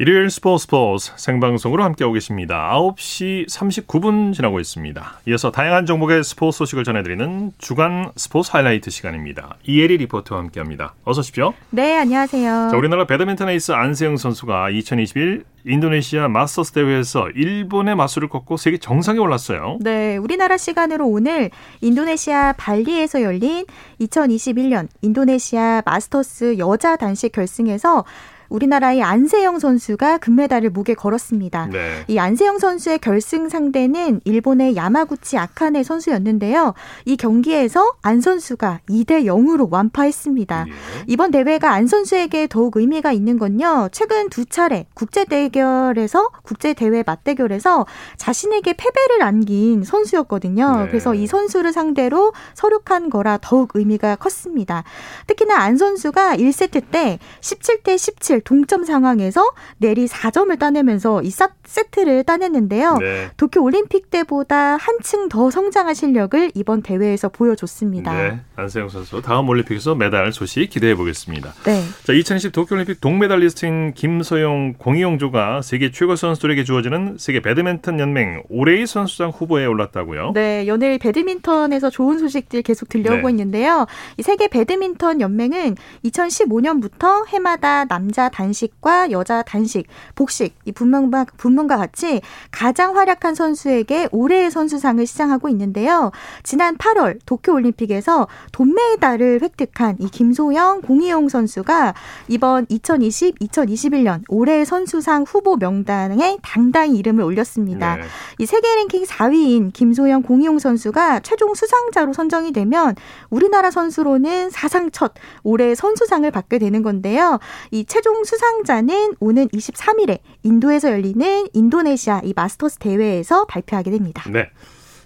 일요일 0.00 0.30
스포츠 0.30 0.62
스포츠 0.62 1.12
생방송으로 1.16 1.84
함께하고 1.84 2.14
계십니다. 2.14 2.72
9시 2.72 3.46
39분 3.50 4.32
지나고 4.32 4.58
있습니다. 4.58 5.20
이어서 5.28 5.50
다양한 5.50 5.84
종목의 5.84 6.24
스포츠 6.24 6.56
소식을 6.56 6.84
전해드리는 6.84 7.52
주간 7.58 8.10
스포츠 8.16 8.50
하이라이트 8.50 8.90
시간입니다. 8.90 9.56
이혜리 9.62 9.98
리포터와 9.98 10.40
함께합니다. 10.40 10.94
어서 11.04 11.20
오십시오. 11.20 11.52
네, 11.68 11.98
안녕하세요. 11.98 12.70
자, 12.70 12.76
우리나라 12.78 13.04
배드민턴 13.04 13.50
에이스 13.50 13.72
안세영 13.72 14.16
선수가 14.16 14.70
2021 14.70 15.44
인도네시아 15.66 16.28
마스터스 16.28 16.72
대회에서 16.72 17.28
일본의 17.34 17.94
마수를 17.94 18.30
꺾고 18.30 18.56
세계 18.56 18.78
정상에 18.78 19.18
올랐어요. 19.18 19.76
네, 19.82 20.16
우리나라 20.16 20.56
시간으로 20.56 21.06
오늘 21.06 21.50
인도네시아 21.82 22.54
발리에서 22.54 23.20
열린 23.20 23.66
2021년 24.00 24.88
인도네시아 25.02 25.82
마스터스 25.84 26.56
여자 26.56 26.96
단식 26.96 27.32
결승에서 27.32 28.06
우리나라의 28.50 29.02
안세영 29.02 29.58
선수가 29.58 30.18
금메달을 30.18 30.70
목에 30.70 30.94
걸었습니다. 30.94 31.66
네. 31.66 32.04
이 32.08 32.18
안세영 32.18 32.58
선수의 32.58 32.98
결승 32.98 33.48
상대는 33.48 34.20
일본의 34.24 34.76
야마구치 34.76 35.38
아카네 35.38 35.82
선수였는데요. 35.84 36.74
이 37.06 37.16
경기에서 37.16 37.94
안 38.02 38.20
선수가 38.20 38.80
2대 38.88 39.24
0으로 39.24 39.70
완파했습니다. 39.70 40.66
예. 40.68 40.72
이번 41.06 41.30
대회가 41.30 41.72
안 41.72 41.86
선수에게 41.86 42.48
더욱 42.48 42.76
의미가 42.76 43.12
있는 43.12 43.38
건요. 43.38 43.88
최근 43.92 44.28
두 44.28 44.44
차례 44.44 44.86
국제 44.94 45.24
대결에서 45.24 46.30
국제 46.42 46.74
대회 46.74 47.02
맞대결에서 47.06 47.86
자신에게 48.16 48.74
패배를 48.74 49.22
안긴 49.22 49.84
선수였거든요. 49.84 50.82
네. 50.82 50.88
그래서 50.88 51.14
이 51.14 51.26
선수를 51.26 51.72
상대로 51.72 52.32
서륙한 52.54 53.10
거라 53.10 53.38
더욱 53.40 53.70
의미가 53.74 54.16
컸습니다. 54.16 54.82
특히나 55.28 55.56
안 55.56 55.76
선수가 55.76 56.36
1세트 56.36 56.90
때 56.90 57.18
17대 57.40 57.96
17 57.96 58.39
동점 58.42 58.84
상황에서 58.84 59.50
내리 59.78 60.06
4점을 60.06 60.58
따내면서 60.58 61.22
이 61.22 61.30
세트를 61.30 62.24
따냈는데요. 62.24 62.98
네. 62.98 63.30
도쿄 63.36 63.62
올림픽 63.62 64.10
때보다 64.10 64.76
한층 64.76 65.28
더 65.28 65.50
성장한 65.50 65.94
실력을 65.94 66.50
이번 66.54 66.82
대회에서 66.82 67.28
보여줬습니다. 67.28 68.12
네. 68.12 68.40
안세영 68.56 68.88
선수 68.88 69.22
다음 69.22 69.48
올림픽에서 69.48 69.94
메달 69.94 70.32
소식 70.32 70.70
기대해 70.70 70.94
보겠습니다. 70.94 71.52
네. 71.64 71.82
자, 72.04 72.12
2020 72.12 72.52
도쿄 72.52 72.74
올림픽 72.74 73.00
동메달리스트인 73.00 73.94
김서영, 73.94 74.74
공이용조가 74.78 75.62
세계 75.62 75.90
최고 75.90 76.16
선수들에게 76.16 76.64
주어지는 76.64 77.16
세계 77.18 77.40
배드민턴 77.40 78.00
연맹 78.00 78.42
올해의 78.48 78.86
선수상 78.86 79.30
후보에 79.30 79.66
올랐다고요? 79.66 80.32
네, 80.34 80.66
연일 80.66 80.98
배드민턴에서 80.98 81.90
좋은 81.90 82.18
소식들 82.18 82.62
계속 82.62 82.88
들려오고 82.88 83.28
네. 83.28 83.30
있는데요. 83.30 83.86
이 84.16 84.22
세계 84.22 84.48
배드민턴 84.48 85.20
연맹은 85.20 85.76
2015년부터 86.04 87.26
해마다 87.28 87.84
남자 87.84 88.28
단식과 88.30 89.10
여자 89.10 89.42
단식, 89.42 89.86
복식 90.14 90.54
이 90.64 90.72
분명과 90.72 91.26
분문과 91.36 91.76
같이 91.76 92.20
가장 92.50 92.96
활약한 92.96 93.34
선수에게 93.34 94.08
올해의 94.12 94.50
선수상을 94.50 95.04
시상하고 95.06 95.48
있는데요. 95.50 96.10
지난 96.42 96.76
8월 96.76 97.18
도쿄 97.26 97.52
올림픽에서 97.52 98.28
돈메달을 98.52 99.40
획득한 99.42 99.96
이 100.00 100.08
김소영, 100.08 100.82
공희용 100.82 101.28
선수가 101.28 101.94
이번 102.28 102.66
2020, 102.68 103.38
2021년 103.38 104.22
올해의 104.28 104.64
선수상 104.64 105.24
후보 105.26 105.56
명단에 105.56 106.38
당당히 106.42 106.98
이름을 106.98 107.24
올렸습니다. 107.24 107.96
네. 107.96 108.02
이 108.38 108.46
세계 108.46 108.74
랭킹 108.76 109.04
4위인 109.04 109.72
김소영, 109.72 110.22
공희용 110.22 110.58
선수가 110.58 111.20
최종 111.20 111.54
수상자로 111.54 112.12
선정이 112.12 112.52
되면 112.52 112.94
우리나라 113.28 113.70
선수로는 113.70 114.50
사상 114.50 114.90
첫 114.90 115.14
올해 115.42 115.74
선수상을 115.74 116.30
받게 116.30 116.58
되는 116.58 116.82
건데요. 116.82 117.38
이 117.70 117.84
최종 117.84 118.19
수상자는 118.24 119.14
오는 119.20 119.48
23일에 119.48 120.18
인도에서 120.42 120.90
열리는 120.90 121.46
인도네시아 121.52 122.20
이 122.24 122.32
마스터스 122.34 122.78
대회에서 122.78 123.46
발표하게 123.46 123.90
됩니다. 123.90 124.24
네. 124.30 124.50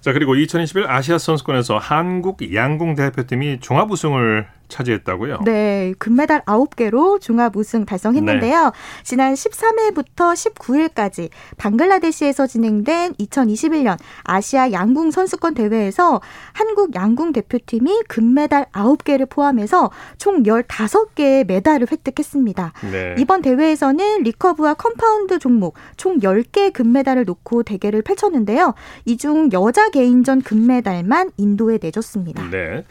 자, 0.01 0.13
그리고 0.13 0.35
2021 0.35 0.87
아시아 0.87 1.17
선수권에서 1.17 1.79
한국 1.79 2.55
양궁 2.55 2.95
대표팀이 2.95 3.61
종합 3.61 3.91
우승을 3.91 4.47
차지했다고요? 4.69 5.41
네, 5.45 5.95
금메달 5.99 6.43
9개로 6.45 7.21
종합 7.21 7.57
우승 7.57 7.85
달성했는데요. 7.85 8.65
네. 8.65 8.71
지난 9.03 9.35
13일부터 9.35 10.35
19일까지 10.55 11.31
방글라데시에서 11.57 12.47
진행된 12.47 13.15
2021년 13.15 13.99
아시아 14.23 14.71
양궁 14.73 15.11
선수권 15.11 15.55
대회에서 15.55 16.21
한국 16.53 16.95
양궁 16.95 17.33
대표팀이 17.33 18.03
금메달 18.09 18.67
9개를 18.73 19.29
포함해서 19.29 19.91
총 20.19 20.45
15개의 20.45 21.47
메달을 21.47 21.89
획득했습니다. 21.91 22.73
네. 22.93 23.15
이번 23.19 23.43
대회에서는 23.43 24.23
recurve와 24.23 24.75
compound 24.75 25.39
종목 25.39 25.75
총 25.97 26.21
10개 26.21 26.73
금메달을 26.73 27.25
놓고 27.25 27.65
대결을 27.65 28.03
펼쳤는데요. 28.03 28.75
이 29.07 29.17
중 29.17 29.49
여자 29.53 29.89
개인전 29.89 30.43
금메달만 30.43 31.31
인도에 31.39 31.79
내줬습니다. 31.81 32.51
네. 32.51 32.85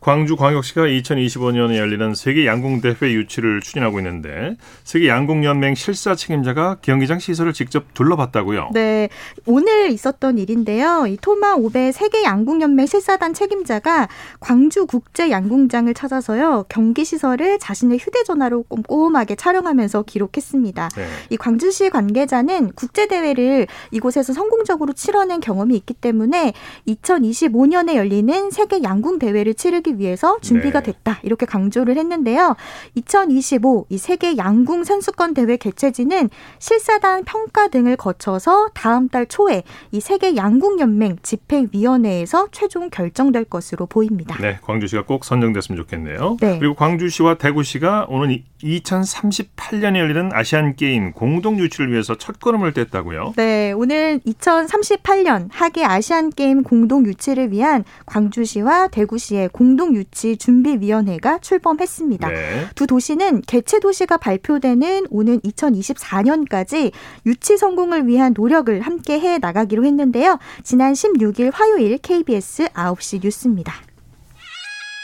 광주광역시가 0.00 0.82
2025년에 0.82 1.76
열리는 1.76 2.14
세계 2.14 2.46
양궁 2.46 2.80
대회 2.80 3.12
유치를 3.12 3.60
추진하고 3.60 3.98
있는데 4.00 4.56
세계 4.82 5.08
양궁 5.08 5.44
연맹 5.44 5.74
실사 5.74 6.14
책임자가 6.14 6.78
경기장 6.80 7.18
시설을 7.18 7.52
직접 7.52 7.92
둘러봤다고요? 7.92 8.70
네, 8.72 9.10
오늘 9.44 9.90
있었던 9.90 10.38
일인데요. 10.38 11.06
이 11.06 11.18
토마 11.20 11.54
오베 11.54 11.92
세계 11.92 12.22
양궁 12.24 12.62
연맹 12.62 12.86
실사단 12.86 13.34
책임자가 13.34 14.08
광주 14.40 14.86
국제 14.86 15.30
양궁장을 15.30 15.92
찾아서요 15.92 16.64
경기 16.68 17.04
시설을 17.04 17.58
자신의 17.58 17.98
휴대전화로 17.98 18.62
꼼꼼하게 18.64 19.36
촬영하면서 19.36 20.04
기록했습니다. 20.04 20.88
네. 20.96 21.06
이 21.28 21.36
광주시 21.36 21.90
관계자는 21.90 22.72
국제 22.72 23.06
대회를 23.06 23.66
이곳에서 23.90 24.32
성공적으로 24.32 24.94
치러낸 24.94 25.40
경험이 25.40 25.76
있기 25.76 25.92
때문에 25.92 26.54
2025년에 26.88 27.96
열리는 27.96 28.50
세계 28.50 28.82
양궁 28.82 29.18
대회를 29.18 29.52
치르기 29.54 29.89
하기 29.90 29.98
위해서 29.98 30.38
준비가 30.40 30.80
네. 30.80 30.92
됐다. 30.92 31.18
이렇게 31.22 31.46
강조를 31.46 31.96
했는데요. 31.96 32.56
2025 32.94 33.86
이 33.88 33.98
세계 33.98 34.36
양궁 34.36 34.84
선수권 34.84 35.34
대회 35.34 35.56
개최지는 35.56 36.30
실사단 36.58 37.24
평가 37.24 37.68
등을 37.68 37.96
거쳐서 37.96 38.68
다음 38.74 39.08
달 39.08 39.26
초에 39.26 39.64
이 39.90 40.00
세계 40.00 40.36
양궁 40.36 40.78
연맹 40.78 41.16
집행위원회에서 41.22 42.48
최종 42.52 42.90
결정될 42.90 43.44
것으로 43.44 43.86
보입니다. 43.86 44.36
네, 44.40 44.58
광주시가 44.62 45.04
꼭 45.04 45.24
선정됐으면 45.24 45.76
좋겠네요. 45.82 46.36
네. 46.40 46.58
그리고 46.58 46.74
광주시와 46.74 47.34
대구시가 47.34 48.06
오는 48.08 48.42
2038년에 48.62 49.98
열리는 49.98 50.30
아시안 50.32 50.76
게임 50.76 51.12
공동 51.12 51.58
유치를 51.58 51.90
위해서 51.90 52.14
첫 52.14 52.38
걸음을 52.38 52.72
뗐다고요? 52.72 53.34
네, 53.36 53.72
오늘 53.72 54.20
2038년 54.20 55.48
하계 55.50 55.84
아시안 55.84 56.30
게임 56.30 56.62
공동 56.62 57.06
유치를 57.06 57.50
위한 57.50 57.84
광주시와 58.06 58.88
대구시의 58.88 59.48
공동 59.48 59.79
공동유치 59.80 60.36
준비위원회가 60.36 61.38
출범했습니다. 61.38 62.28
네. 62.28 62.66
두 62.74 62.86
도시는 62.86 63.40
개최 63.42 63.80
도시가 63.80 64.18
발표되는 64.18 65.06
오는 65.10 65.40
2024년까지 65.40 66.92
유치 67.24 67.56
성공을 67.56 68.06
위한 68.06 68.34
노력을 68.36 68.78
함께 68.82 69.18
해 69.18 69.38
나가기로 69.38 69.86
했는데요. 69.86 70.38
지난 70.62 70.92
16일 70.92 71.50
화요일 71.54 71.96
KBS 71.98 72.68
9시 72.68 73.22
뉴스입니다. 73.22 73.72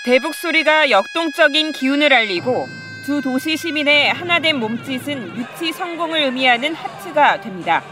대북 0.05 0.35
소리가 0.35 0.91
역동적인 0.91 1.73
기운을 1.73 2.13
알리고 2.13 2.67
두 3.07 3.23
도시 3.23 3.57
시민의 3.57 4.13
하나된 4.13 4.59
몸짓은 4.59 5.37
유치 5.39 5.73
성공을 5.73 6.25
의미하는 6.25 6.75
하트가 6.75 7.41
됩니다. 7.41 7.83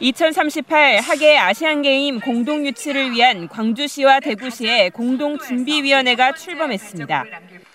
2038 0.00 1.00
하계 1.00 1.36
아시안게임 1.36 2.20
공동 2.20 2.64
유치를 2.64 3.10
위한 3.10 3.48
광주시와 3.48 4.20
대구시의 4.20 4.90
공동준비위원회가 4.90 6.34
출범했습니다. 6.34 7.24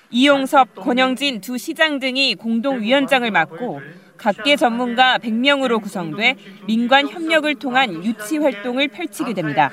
이용섭, 0.10 0.76
권영진 0.76 1.42
두 1.42 1.58
시장 1.58 2.00
등이 2.00 2.36
공동위원장을 2.36 3.30
맡고 3.30 3.82
각계 4.18 4.56
전문가 4.56 5.18
100명으로 5.18 5.82
구성돼 5.82 6.36
민관 6.66 7.10
협력을 7.10 7.54
통한 7.56 8.06
유치 8.06 8.38
활동을 8.38 8.88
펼치게 8.88 9.34
됩니다. 9.34 9.70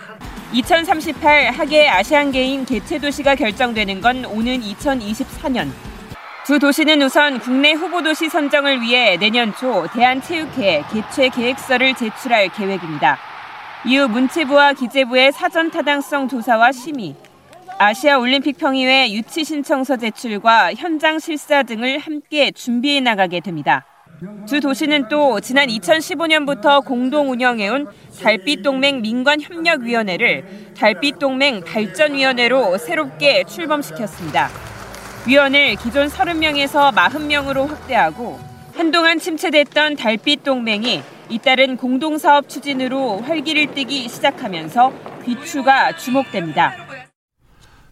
2038 0.53 1.51
하계 1.51 1.89
아시안게임 1.89 2.65
개최 2.65 2.99
도시가 2.99 3.37
결정되는 3.37 4.01
건 4.01 4.25
오는 4.25 4.61
2024년 4.61 5.69
두 6.51 6.59
도시는 6.59 7.01
우선 7.03 7.39
국내 7.39 7.75
후보 7.75 8.03
도시 8.03 8.29
선정을 8.29 8.81
위해 8.81 9.17
내년 9.17 9.55
초 9.55 9.87
대한체육회 9.95 10.83
개최 10.93 11.29
계획서를 11.29 11.95
제출할 11.95 12.49
계획입니다. 12.49 13.19
이후 13.87 14.09
문체부와 14.09 14.73
기재부의 14.73 15.31
사전 15.31 15.71
타당성 15.71 16.27
조사와 16.27 16.73
심의, 16.73 17.15
아시아 17.79 18.19
올림픽 18.19 18.59
평의회 18.59 19.13
유치 19.13 19.45
신청서 19.45 19.99
제출과 19.99 20.75
현장 20.75 21.21
실사 21.21 21.63
등을 21.63 22.01
함께 22.01 22.51
준비해 22.51 22.99
나가게 22.99 23.39
됩니다. 23.39 23.87
두 24.49 24.59
도시는 24.59 25.07
또 25.09 25.39
지난 25.39 25.69
2015년부터 25.69 26.85
공동 26.85 27.31
운영해온 27.31 27.87
달빛동맹 28.21 29.03
민관협력위원회를 29.03 30.75
달빛동맹 30.77 31.63
발전위원회로 31.63 32.77
새롭게 32.79 33.45
출범시켰습니다. 33.45 34.80
위원을 35.27 35.77
기존 35.77 36.09
30명에서 36.09 36.95
40명으로 36.95 37.69
확대하고 37.69 38.41
한동안 38.75 39.19
침체됐던 39.19 39.97
달빛 39.97 40.43
동맹이 40.43 41.03
잇따른 41.29 41.77
공동사업 41.77 42.49
추진으로 42.49 43.21
활기를 43.21 43.75
띠기 43.75 44.09
시작하면서 44.09 44.93
귀추가 45.27 45.95
주목됩니다. 45.97 46.90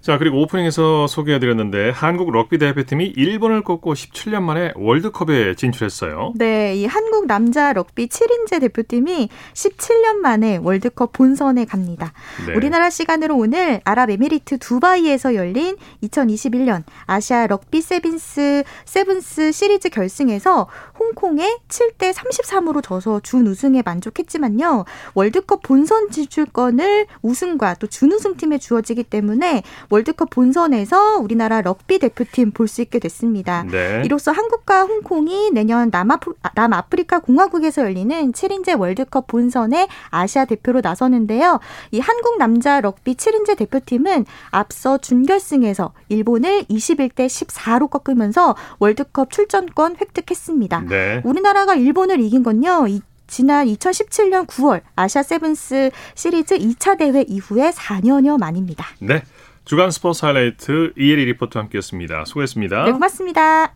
자, 0.01 0.17
그리고 0.17 0.41
오프닝에서 0.43 1.07
소개해드렸는데 1.09 1.91
한국 1.91 2.31
럭비 2.31 2.59
대표팀이 2.59 3.07
일본을 3.17 3.63
꺾고 3.63 3.95
17년 3.95 4.43
만에 4.43 4.73
월드컵에 4.77 5.55
진출했어요. 5.57 6.33
네, 6.37 6.77
이 6.77 6.87
한국 6.87 7.27
남자 7.27 7.73
럭비 7.73 8.07
7인제 8.07 8.61
대표팀이 8.61 9.29
17년 9.55 10.17
만에 10.17 10.59
월드컵 10.59 11.13
본선에 11.13 11.65
갑니다. 11.65 12.13
네. 12.47 12.55
우리나라 12.55 12.91
시간으로 12.91 13.37
오늘 13.37 13.81
아랍에미리트 13.85 14.59
두바이에서 14.59 15.35
열린 15.35 15.77
2021년 16.05 16.85
아시아 17.07 17.49
럭비 17.49 17.81
세븐스 17.81 18.63
세븐스 18.85 19.53
시리즈 19.53 19.89
결승에서 19.89 20.69
홍콩에 20.99 21.59
7대 21.69 22.13
33으로 22.13 22.83
져서 22.83 23.21
준우승에 23.21 23.83
만족했지만요. 23.85 24.85
월드컵 25.15 25.63
본선 25.63 26.11
진출권은 26.11 27.07
우승과 27.23 27.75
또 27.75 27.89
준우승 27.89 28.37
팀에 28.37 28.59
주어지기 28.59 29.03
때문에 29.05 29.63
월드컵 29.91 30.31
본선에서 30.31 31.17
우리나라 31.19 31.63
럭비 31.63 31.99
대표팀 31.99 32.51
볼 32.53 32.69
수 32.69 32.83
있게 32.83 32.99
됐습니다. 32.99 33.65
네. 33.71 34.03
이로써 34.05 34.31
한국과 34.31 34.83
홍콩이 34.83 35.51
내년 35.53 35.89
남아프, 35.91 36.35
남아프리카 36.55 37.21
공화국에서 37.21 37.83
열리는 37.83 38.33
7인제 38.33 38.79
월드컵 38.79 39.27
본선에 39.27 39.89
아시아 40.11 40.45
대표로 40.45 40.81
나서는데요. 40.83 41.61
이 41.93 42.01
한국 42.01 42.37
남자 42.39 42.81
럭비 42.83 43.15
7인제 43.15 43.57
대표팀은 43.57 44.27
앞서 44.51 44.99
준결승에서 44.99 45.95
일본을 46.11 46.65
21대 46.65 47.27
14로 47.27 47.89
꺾으면서 47.89 48.55
월드컵 48.79 49.31
출전권 49.31 49.97
획득했습니다. 49.99 50.81
네. 50.89 51.23
우리나라가 51.25 51.75
일본을 51.75 52.21
이긴 52.21 52.43
건요. 52.43 52.87
지난 53.27 53.67
2017년 53.67 54.47
9월 54.47 54.81
아시아 54.97 55.23
세븐스 55.23 55.91
시리즈 56.15 56.59
2차 56.59 56.99
대회 56.99 57.23
이후에 57.23 57.71
4년여 57.71 58.39
만입니다. 58.39 58.87
네. 59.01 59.23
주간 59.69 59.91
스포츠 59.91 60.25
하이라이트 60.25 60.95
이혜리 60.97 61.27
리포터 61.27 61.61
함께했습니다. 61.61 62.25
수고했습니다. 62.25 62.85
네, 62.87 62.93
고맙습니다. 62.93 63.75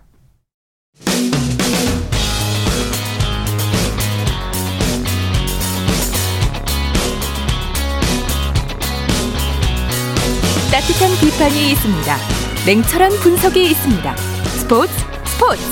따뜻한 10.70 11.10
비판이 11.20 11.72
있습니다. 11.72 12.16
냉철한 12.64 13.10
분석이 13.22 13.62
있습니다. 13.62 14.16
스포츠 14.16 14.92
스포츠. 15.26 15.62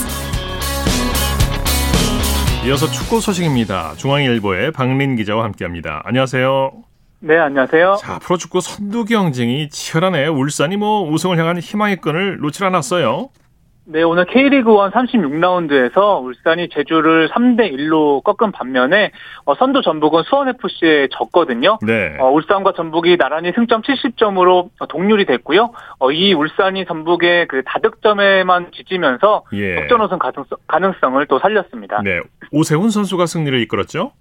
이어서 2.66 2.90
축구 2.90 3.22
소식입니다. 3.22 3.94
중앙일보의 3.96 4.72
박린 4.72 5.16
기자와 5.16 5.44
함께합니다. 5.44 6.02
안녕하세요. 6.04 6.89
네, 7.22 7.37
안녕하세요. 7.37 7.96
자, 8.00 8.18
프로축구 8.18 8.62
선두 8.62 9.04
경쟁이 9.04 9.68
치열하네. 9.68 10.28
울산이 10.28 10.78
뭐 10.78 11.02
우승을 11.11 11.37
향한 11.37 11.59
희망의 11.59 11.96
끈을 11.96 12.38
놓질 12.38 12.64
않았어요. 12.64 13.28
네, 13.85 14.02
오늘 14.02 14.24
K리그 14.24 14.70
1 14.70 14.76
36라운드에서 14.90 16.22
울산이 16.22 16.68
제주를 16.70 17.28
3대 17.28 17.72
1로 17.72 18.22
꺾은 18.22 18.52
반면에 18.52 19.11
어, 19.44 19.54
선두 19.54 19.83
전북은 19.83 20.22
수원FC에 20.22 21.09
졌거든요. 21.11 21.78
네. 21.83 22.16
어, 22.20 22.30
울산과 22.30 22.72
전북이 22.74 23.18
나란히 23.18 23.52
승점 23.52 23.83
70점으로 23.83 24.70
동률이 24.88 25.26
됐고요. 25.26 25.72
어, 25.98 26.11
이 26.12 26.33
울산이 26.33 26.87
전북의 26.87 27.48
그 27.48 27.62
다득점에만 27.66 28.70
뒤지면서 28.72 29.44
예. 29.54 29.76
역전 29.76 30.00
우승 30.00 30.18
가능성, 30.18 30.56
가능성을 30.68 31.26
또 31.26 31.38
살렸습니다. 31.38 32.00
네, 32.02 32.20
오세훈 32.52 32.88
선수가 32.90 33.26
승리를 33.26 33.61
이끌었죠? 33.61 34.12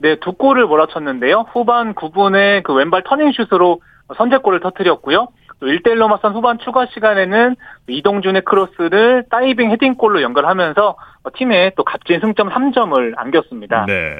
네, 0.00 0.16
두 0.20 0.32
골을 0.32 0.66
몰아쳤는데요. 0.66 1.46
후반 1.52 1.94
9분에 1.94 2.62
그 2.62 2.72
왼발 2.74 3.02
터닝슛으로 3.04 3.80
선제골을 4.16 4.60
터뜨렸고요. 4.60 5.28
또 5.60 5.66
1대1로 5.66 6.08
맞선 6.08 6.34
후반 6.34 6.58
추가 6.58 6.86
시간에는 6.86 7.54
이동준의 7.86 8.42
크로스를 8.46 9.24
다이빙 9.30 9.70
헤딩골로 9.72 10.22
연결하면서 10.22 10.96
팀에 11.34 11.72
또 11.76 11.84
값진 11.84 12.20
승점 12.20 12.48
3점을 12.48 13.12
안겼습니다. 13.16 13.84
네. 13.86 14.16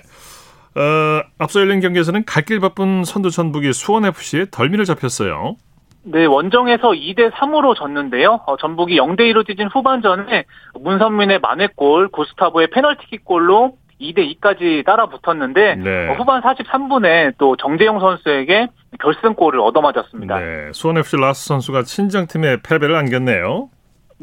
어, 0.77 1.23
앞서 1.39 1.61
열린 1.61 1.81
경기에서는 1.81 2.25
갈 2.27 2.45
길 2.45 2.61
바쁜 2.61 3.05
선두 3.05 3.31
전북이 3.31 3.73
수원FC에 3.73 4.47
덜미를 4.53 4.85
잡혔어요. 4.85 5.57
네, 6.03 6.25
원정에서 6.27 6.91
2대 6.93 7.31
3으로 7.33 7.75
졌는데요. 7.75 8.41
어, 8.47 8.57
전북이 8.57 8.97
0대 8.99 9.21
2로 9.33 9.47
뛰진 9.47 9.69
후반전에 9.69 10.45
문선민의 10.79 11.41
만회골, 11.41 12.09
구스타보의 12.09 12.69
페널티킥골로 12.71 13.73
2대 14.01 14.41
2까지 14.41 14.85
따라 14.85 15.07
붙었는데 15.07 15.77
네. 15.77 16.09
어, 16.09 16.15
후반 16.15 16.43
43분에 16.43 17.35
또 17.39 17.57
정재용 17.57 18.01
선수에게 18.01 18.69
결승골을 19.01 19.61
얻어맞았습니다. 19.61 20.39
네, 20.39 20.71
수원 20.73 20.99
FC 20.99 21.17
라스 21.17 21.47
선수가 21.47 21.83
친정팀에 21.83 22.59
패배를 22.63 22.97
안겼네요. 22.97 23.69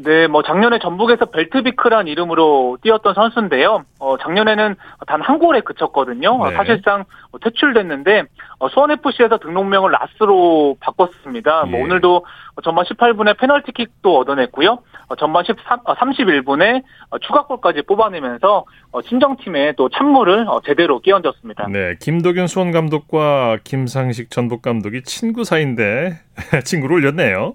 네, 0.00 0.28
뭐 0.28 0.42
작년에 0.42 0.78
전북에서 0.78 1.26
벨트비크란 1.26 2.06
이름으로 2.06 2.78
뛰었던 2.82 3.14
선수인데요. 3.14 3.84
어, 3.98 4.16
작년에는 4.18 4.76
단 5.06 5.18
한 5.28 5.38
골에 5.38 5.60
그쳤거든요. 5.60 6.42
네. 6.48 6.54
사실상 6.54 7.04
퇴출됐는데 7.42 8.24
어, 8.60 8.68
수원 8.68 8.90
FC에서 8.92 9.38
등록명을 9.38 9.90
라스로 9.90 10.76
바꿨습니다. 10.80 11.64
뭐 11.64 11.66
예. 11.66 11.70
뭐 11.72 11.82
오늘도 11.82 12.24
전반 12.64 12.84
18분에 12.86 13.36
페널티킥도 13.38 14.18
얻어냈고요. 14.20 14.78
어, 15.08 15.16
전반 15.16 15.44
13, 15.44 15.80
31분에 15.80 16.82
어, 16.82 17.16
어, 17.16 17.18
추가골까지 17.18 17.82
뽑아내면서 17.82 18.64
친정팀에 19.04 19.72
또 19.76 19.88
찬물을 19.88 20.46
제대로 20.64 21.00
끼얹었습니다. 21.00 21.68
네, 21.68 21.96
김도균 22.00 22.46
수원 22.46 22.70
감독과 22.70 23.58
김상식 23.64 24.30
전북 24.30 24.62
감독이 24.62 25.02
친구 25.02 25.44
사이인데 25.44 26.20
친구를 26.64 26.96
올렸네요. 26.96 27.54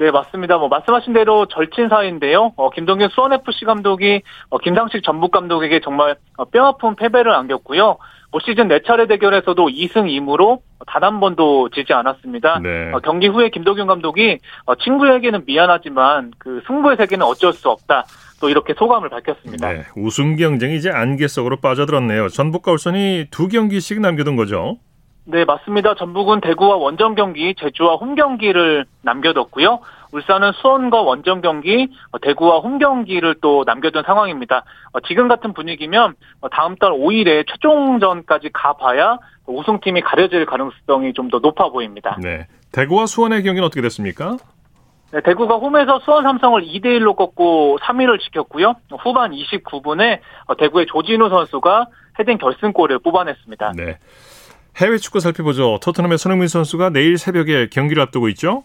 네, 0.00 0.10
맞습니다. 0.10 0.56
뭐 0.56 0.68
말씀하신 0.68 1.12
대로 1.12 1.44
절친 1.44 1.90
사이인데요. 1.90 2.54
어, 2.56 2.70
김동균 2.70 3.10
수원 3.10 3.34
FC 3.34 3.66
감독이 3.66 4.22
어, 4.48 4.56
김상식 4.56 5.02
전북 5.04 5.30
감독에게 5.30 5.80
정말 5.80 6.16
어, 6.38 6.46
뼈아픈 6.46 6.96
패배를 6.96 7.34
안겼고요. 7.34 7.98
올 8.32 8.40
시즌 8.40 8.68
4차례 8.68 9.06
대결에서도 9.08 9.62
2승 9.68 10.06
2무로 10.06 10.60
단 10.86 11.02
한 11.02 11.20
번도 11.20 11.68
지지 11.68 11.92
않았습니다. 11.92 12.60
네. 12.60 12.92
어, 12.94 13.00
경기 13.00 13.26
후에 13.26 13.50
김도균 13.50 13.86
감독이 13.86 14.38
어, 14.64 14.74
친구에게는 14.74 15.44
미안하지만 15.44 16.32
그 16.38 16.62
승부의 16.66 16.96
세계는 16.96 17.26
어쩔 17.26 17.52
수 17.52 17.68
없다. 17.68 18.06
또 18.40 18.48
이렇게 18.48 18.72
소감을 18.72 19.10
밝혔습니다. 19.10 19.70
네, 19.70 19.82
우승 19.96 20.34
경쟁이 20.36 20.76
이제 20.76 20.88
안개 20.90 21.28
속으로 21.28 21.56
빠져들었네요. 21.60 22.28
전북과 22.28 22.72
울산이 22.72 23.26
두 23.30 23.48
경기씩 23.48 24.00
남겨둔 24.00 24.36
거죠. 24.36 24.78
네, 25.30 25.44
맞습니다. 25.44 25.94
전북은 25.94 26.40
대구와 26.40 26.76
원정 26.76 27.14
경기, 27.14 27.54
제주와 27.54 27.94
홈 27.96 28.16
경기를 28.16 28.84
남겨뒀고요. 29.02 29.80
울산은 30.12 30.52
수원과 30.52 31.02
원정 31.02 31.40
경기, 31.40 31.88
어, 32.10 32.18
대구와 32.18 32.58
홈 32.58 32.78
경기를 32.78 33.36
또 33.40 33.62
남겨둔 33.64 34.02
상황입니다. 34.04 34.64
어, 34.92 35.00
지금 35.06 35.28
같은 35.28 35.52
분위기면 35.52 36.14
어, 36.40 36.48
다음 36.48 36.74
달 36.76 36.90
5일에 36.90 37.46
최종전까지 37.48 38.50
가봐야 38.52 39.18
우승팀이 39.46 40.00
가려질 40.00 40.46
가능성이 40.46 41.12
좀 41.12 41.30
더 41.30 41.38
높아 41.38 41.68
보입니다. 41.68 42.18
네. 42.20 42.48
대구와 42.72 43.06
수원의 43.06 43.44
경기는 43.44 43.64
어떻게 43.64 43.80
됐습니까? 43.82 44.36
네, 45.12 45.20
대구가 45.20 45.56
홈에서 45.56 46.00
수원 46.00 46.24
삼성을 46.24 46.60
2대 46.62 46.86
1로 46.98 47.14
꺾고 47.14 47.78
3위를 47.82 48.18
지켰고요. 48.20 48.74
후반 48.98 49.30
29분에 49.30 50.18
대구의 50.58 50.86
조진우 50.86 51.28
선수가 51.28 51.86
헤딩 52.18 52.38
결승골을 52.38 52.98
뽑아냈습니다. 53.00 53.72
네. 53.76 53.98
해외 54.80 54.96
축구 54.98 55.20
살펴보죠. 55.20 55.78
토트넘의 55.82 56.18
손흥민 56.18 56.48
선수가 56.48 56.90
내일 56.90 57.18
새벽에 57.18 57.68
경기를 57.70 58.02
앞두고 58.02 58.28
있죠. 58.30 58.64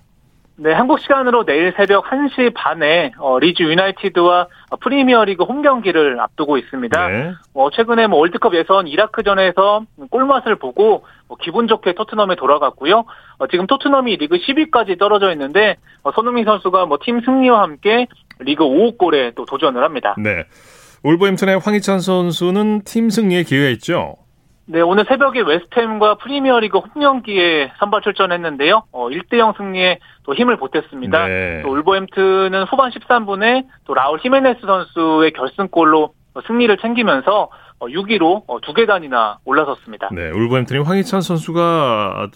네, 0.58 0.72
한국 0.72 1.02
시간으로 1.02 1.44
내일 1.44 1.74
새벽 1.76 2.06
1시 2.06 2.54
반에 2.54 3.12
어, 3.20 3.40
리즈 3.40 3.62
유나이티드와 3.62 4.48
프리미어리그 4.80 5.44
홈 5.44 5.62
경기를 5.62 6.18
앞두고 6.22 6.58
있습니다. 6.58 7.08
네. 7.10 7.34
어, 7.54 7.70
최근에 7.72 8.08
뭐 8.08 8.20
월드컵 8.20 8.56
예선 8.56 8.88
이라크전에서 8.88 9.84
골맛을 10.10 10.56
보고 10.56 11.04
뭐 11.28 11.38
기분 11.42 11.68
좋게 11.68 11.94
토트넘에 11.96 12.36
돌아갔고요. 12.36 13.04
어, 13.40 13.48
지금 13.48 13.68
토트넘이 13.68 14.16
리그 14.16 14.38
10위까지 14.38 14.98
떨어져 14.98 15.34
있는데 15.34 15.76
어, 16.04 16.12
손흥민 16.14 16.46
선수가 16.46 16.86
뭐 16.86 17.00
팀 17.04 17.20
승리와 17.20 17.62
함께 17.62 18.08
리그 18.40 18.64
5호 18.64 18.98
골에 18.98 19.32
또 19.36 19.44
도전을 19.46 19.84
합니다. 19.84 20.16
네. 20.18 20.46
울버햄튼의 21.04 21.60
황희찬 21.60 22.00
선수는 22.00 22.84
팀 22.86 23.10
승리에 23.10 23.44
기여했죠. 23.44 24.16
네, 24.68 24.82
오늘 24.82 25.06
새벽에 25.08 25.42
웨스트햄과 25.42 26.16
프리미어리그 26.16 26.80
홈경기에 26.80 27.74
선발 27.78 28.02
출전했는데요. 28.02 28.84
어, 28.92 29.10
1대0 29.10 29.56
승리에 29.58 30.00
또 30.24 30.34
힘을 30.34 30.58
보탰습니다. 30.58 31.28
네. 31.28 31.62
또 31.62 31.70
울버햄튼은 31.70 32.64
후반 32.64 32.90
13분에 32.90 33.66
또 33.86 33.94
라울 33.94 34.20
히메네스 34.20 34.62
선수의 34.66 35.34
결승골로 35.34 36.14
승리를 36.48 36.76
챙기면서 36.78 37.50
6위로 37.80 38.44
어, 38.48 38.60
두 38.62 38.74
계단이나 38.74 39.38
올라섰습니다. 39.46 40.10
네, 40.12 40.32
울버햄튼이 40.32 40.84
황희찬 40.84 41.22
선수가 41.22 42.30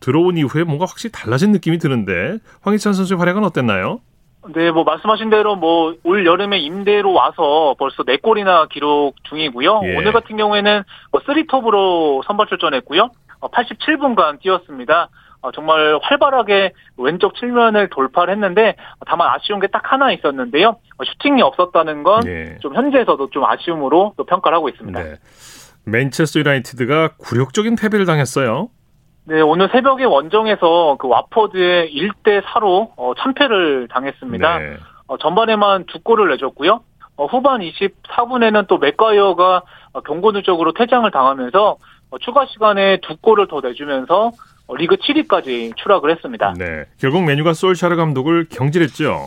들어온 0.00 0.36
이후에 0.36 0.64
뭔가 0.64 0.86
확실히 0.86 1.12
달라진 1.12 1.52
느낌이 1.52 1.78
드는데 1.78 2.38
황희찬 2.62 2.94
선수의 2.94 3.18
활약은 3.18 3.44
어땠나요? 3.44 4.00
네, 4.54 4.70
뭐 4.70 4.84
말씀하신 4.84 5.30
대로 5.30 5.56
뭐 5.56 5.94
올 6.04 6.24
여름에 6.26 6.58
임대로 6.58 7.12
와서 7.12 7.74
벌써 7.78 8.02
4골이나 8.04 8.68
기록 8.68 9.14
중이고요. 9.24 9.80
예. 9.84 9.96
오늘 9.96 10.12
같은 10.12 10.36
경우에는 10.36 10.82
뭐 11.12 11.20
3톱으로 11.22 12.24
선발 12.26 12.46
출전했고요. 12.48 13.10
87분간 13.40 14.20
어, 14.34 14.38
뛰었습니다. 14.40 15.08
어, 15.42 15.52
정말 15.52 15.98
활발하게 16.02 16.72
왼쪽 16.96 17.34
측면을 17.36 17.88
돌파를 17.90 18.32
했는데 18.34 18.76
다만 19.06 19.28
아쉬운 19.34 19.60
게 19.60 19.66
딱 19.68 19.92
하나 19.92 20.10
있었는데요. 20.12 20.68
어, 20.70 21.04
슈팅이 21.04 21.42
없었다는 21.42 22.02
건좀 22.02 22.30
예. 22.30 22.58
현지에서도 22.74 23.30
좀 23.30 23.44
아쉬움으로 23.44 24.14
또 24.16 24.24
평가를 24.24 24.56
하고 24.56 24.68
있습니다. 24.68 25.02
네. 25.02 25.14
맨체스터 25.84 26.40
유나이티드가 26.40 27.10
굴욕적인 27.18 27.76
패배를 27.76 28.06
당했어요. 28.06 28.68
네, 29.28 29.40
오늘 29.40 29.68
새벽에 29.72 30.04
원정에서 30.04 30.96
그 31.00 31.08
와퍼드의 31.08 31.92
1대 31.92 32.42
4로 32.44 32.90
어, 32.96 33.12
참패를 33.18 33.88
당했습니다. 33.90 34.58
네. 34.58 34.76
어, 35.08 35.18
전반에만 35.18 35.86
두 35.86 36.00
골을 36.00 36.28
내줬고요. 36.30 36.80
어, 37.16 37.26
후반 37.26 37.60
24분에는 37.60 38.68
또 38.68 38.78
맥과이어가 38.78 39.62
어, 39.92 40.00
경고 40.02 40.30
누적으로 40.30 40.72
퇴장을 40.72 41.10
당하면서 41.10 41.76
어, 42.10 42.18
추가 42.18 42.46
시간에 42.46 42.98
두 43.02 43.16
골을 43.16 43.48
더 43.48 43.60
내주면서 43.60 44.30
어, 44.68 44.76
리그 44.76 44.94
7위까지 44.94 45.76
추락을 45.76 46.10
했습니다. 46.12 46.54
네, 46.56 46.84
결국 47.00 47.24
맨유가 47.24 47.52
솔샤르 47.52 47.96
감독을 47.96 48.46
경질했죠. 48.48 49.26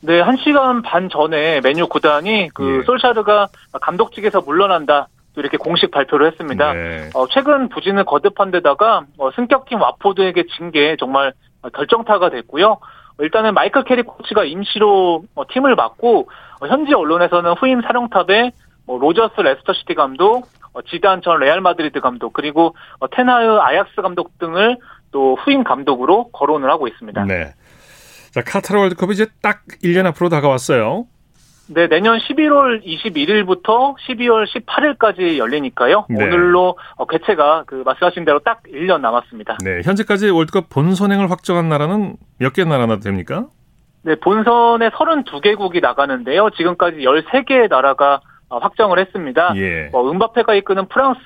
네, 0.00 0.20
1시간 0.20 0.82
반 0.82 1.08
전에 1.08 1.60
맨유 1.60 1.86
구단이 1.86 2.50
그 2.54 2.80
예. 2.80 2.84
솔샤르가 2.84 3.48
감독직에서 3.80 4.40
물러난다. 4.40 5.08
이렇게 5.38 5.56
공식 5.56 5.90
발표를 5.90 6.26
했습니다. 6.28 6.72
네. 6.72 7.10
어, 7.14 7.26
최근 7.28 7.68
부진을 7.68 8.04
거듭한 8.04 8.50
데다가 8.50 9.02
어, 9.18 9.30
승격팀 9.32 9.80
와포드에게 9.80 10.44
진 10.56 10.70
게 10.70 10.96
정말 10.98 11.32
결정타가 11.74 12.30
됐고요. 12.30 12.78
일단은 13.20 13.54
마이클 13.54 13.82
캐릭 13.84 14.02
코치가 14.02 14.44
임시로 14.44 15.24
어, 15.34 15.42
팀을 15.52 15.74
맡고 15.74 16.28
어, 16.60 16.66
현지 16.66 16.94
언론에서는 16.94 17.52
후임 17.54 17.80
사령탑에 17.82 18.52
뭐 18.86 18.98
로저스 18.98 19.40
레스터 19.40 19.72
시티 19.72 19.94
감독, 19.94 20.46
어, 20.72 20.82
지단 20.82 21.20
전 21.22 21.38
레알 21.40 21.60
마드리드 21.60 22.00
감독 22.00 22.32
그리고 22.32 22.74
어, 23.00 23.08
텐 23.08 23.27
하흐 23.27 23.58
아약스 23.60 24.02
감독 24.02 24.38
등을 24.38 24.76
또 25.10 25.36
후임 25.36 25.64
감독으로 25.64 26.28
거론을 26.32 26.70
하고 26.70 26.86
있습니다. 26.86 27.24
네. 27.24 27.52
자 28.30 28.42
카타르 28.42 28.78
월드컵이 28.78 29.12
이제 29.14 29.26
딱 29.42 29.62
1년 29.82 30.06
앞으로 30.06 30.28
다가왔어요. 30.28 31.06
네, 31.70 31.86
내년 31.86 32.18
11월 32.18 32.82
21일부터 32.84 33.94
12월 34.08 34.46
18일까지 34.46 35.36
열리니까요. 35.36 36.06
네. 36.08 36.24
오늘로 36.24 36.78
어, 36.96 37.06
개최가 37.06 37.64
그 37.66 37.82
말씀하신 37.84 38.24
대로 38.24 38.38
딱 38.38 38.62
1년 38.64 39.00
남았습니다. 39.00 39.58
네, 39.62 39.82
현재까지 39.84 40.30
월드컵 40.30 40.70
본선행을 40.70 41.30
확정한 41.30 41.68
나라는 41.68 42.16
몇 42.38 42.54
개 42.54 42.64
나라나 42.64 42.98
됩니까? 43.00 43.46
네, 44.02 44.14
본선에 44.14 44.88
32개국이 44.90 45.82
나가는데요. 45.82 46.48
지금까지 46.56 46.98
13개의 46.98 47.68
나라가 47.68 48.20
어, 48.48 48.56
확정을 48.58 48.98
했습니다. 48.98 49.52
예. 49.56 49.90
어, 49.92 50.10
음바페가 50.10 50.54
이끄는 50.54 50.86
프랑스, 50.88 51.18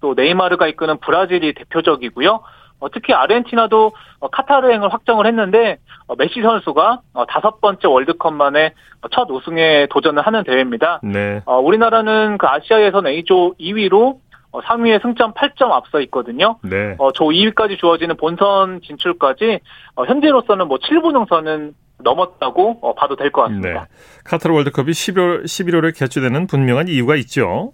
또 0.00 0.14
네이마르가 0.16 0.66
이끄는 0.66 0.96
브라질이 1.00 1.52
대표적이고요. 1.52 2.40
어, 2.80 2.88
특히 2.90 3.12
아르헨티나도 3.14 3.92
어, 4.20 4.28
카타르행을 4.28 4.92
확정을 4.92 5.26
했는데 5.26 5.78
어, 6.06 6.14
메시 6.16 6.42
선수가 6.42 7.00
다섯 7.28 7.60
번째 7.60 7.86
월드컵 7.88 8.32
만에 8.34 8.72
첫 9.12 9.30
우승에 9.30 9.86
도전을 9.90 10.26
하는 10.26 10.42
대회입니다. 10.44 11.00
네. 11.02 11.40
우리나라는 11.46 12.36
그 12.38 12.46
아시아에서는 12.46 13.10
A조 13.10 13.54
2위로 13.60 14.18
3위에 14.52 15.00
승점 15.00 15.32
8점 15.34 15.70
앞서 15.70 16.00
있거든요. 16.02 16.58
네. 16.62 16.96
조 17.14 17.26
2위까지 17.26 17.78
주어지는 17.78 18.16
본선 18.16 18.80
진출까지 18.82 19.60
현재로서는 20.06 20.66
뭐 20.68 20.78
7분 20.78 21.14
응선은 21.20 21.74
넘었다고 22.02 22.94
봐도 22.96 23.14
될 23.16 23.30
것 23.30 23.42
같습니다. 23.42 23.68
네. 23.68 24.22
카타르 24.24 24.54
월드컵이 24.54 24.90
11월 24.90 25.44
11월에 25.44 25.96
개최되는 25.98 26.46
분명한 26.46 26.88
이유가 26.88 27.14
있죠. 27.16 27.72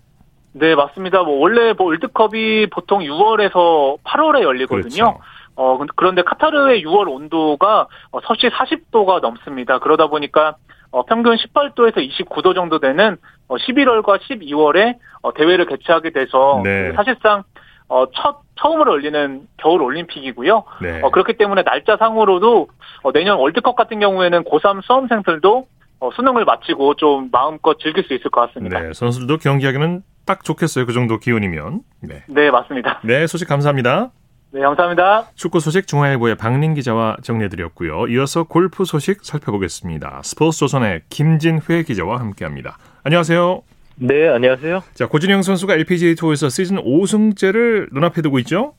네, 0.58 0.74
맞습니다. 0.74 1.22
뭐 1.22 1.38
원래 1.38 1.74
뭐 1.74 1.86
월드컵이 1.88 2.68
보통 2.70 3.00
6월에서 3.00 3.98
8월에 4.02 4.42
열리거든요. 4.42 5.04
그렇죠. 5.04 5.18
어 5.54 5.78
그런데 5.96 6.22
카타르의 6.22 6.82
6월 6.84 7.08
온도가 7.08 7.86
어, 8.10 8.20
서시 8.24 8.48
40도가 8.48 9.20
넘습니다. 9.20 9.78
그러다 9.78 10.06
보니까 10.08 10.56
어, 10.90 11.04
평균 11.04 11.36
18도에서 11.36 11.96
29도 11.96 12.54
정도 12.54 12.78
되는 12.78 13.16
어, 13.48 13.56
11월과 13.56 14.20
12월에 14.20 14.96
어, 15.22 15.32
대회를 15.34 15.66
개최하게 15.66 16.10
돼서 16.10 16.60
네. 16.64 16.92
사실상 16.92 17.42
어, 17.88 18.06
첫 18.14 18.40
처음으로 18.56 18.94
열리는 18.94 19.46
겨울 19.58 19.82
올림픽이고요. 19.82 20.64
네. 20.82 21.02
어, 21.02 21.10
그렇기 21.10 21.36
때문에 21.36 21.62
날짜상으로도 21.62 22.68
어, 23.02 23.12
내년 23.12 23.38
월드컵 23.38 23.76
같은 23.76 24.00
경우에는 24.00 24.44
고3 24.44 24.82
수험생들도 24.84 25.66
어, 26.00 26.10
수능을 26.14 26.44
마치고 26.44 26.94
좀 26.94 27.28
마음껏 27.30 27.78
즐길 27.78 28.04
수 28.04 28.14
있을 28.14 28.30
것 28.30 28.40
같습니다. 28.48 28.80
네, 28.80 28.92
선수들도 28.92 29.38
경기하기는 29.38 30.02
딱 30.26 30.44
좋겠어요. 30.44 30.84
그 30.84 30.92
정도 30.92 31.18
기온이면. 31.18 31.80
네. 32.00 32.22
네, 32.26 32.50
맞습니다. 32.50 33.00
네, 33.04 33.26
소식 33.26 33.48
감사합니다. 33.48 34.10
네, 34.50 34.60
감사합니다. 34.60 35.28
축구 35.34 35.60
소식 35.60 35.86
중앙일보의 35.86 36.34
박린 36.36 36.74
기자와 36.74 37.16
정리해드렸고요. 37.22 38.08
이어서 38.08 38.44
골프 38.44 38.84
소식 38.84 39.24
살펴보겠습니다. 39.24 40.20
스포츠조선의 40.24 41.02
김진회 41.08 41.82
기자와 41.86 42.20
함께합니다. 42.20 42.78
안녕하세요. 43.04 43.62
네, 43.96 44.28
안녕하세요. 44.28 44.82
자, 44.94 45.06
고진영 45.06 45.42
선수가 45.42 45.74
LPGA 45.74 46.14
투어에서 46.16 46.48
시즌 46.48 46.76
5승째를 46.76 47.88
눈앞에 47.92 48.20
두고 48.20 48.38
있죠? 48.40 48.74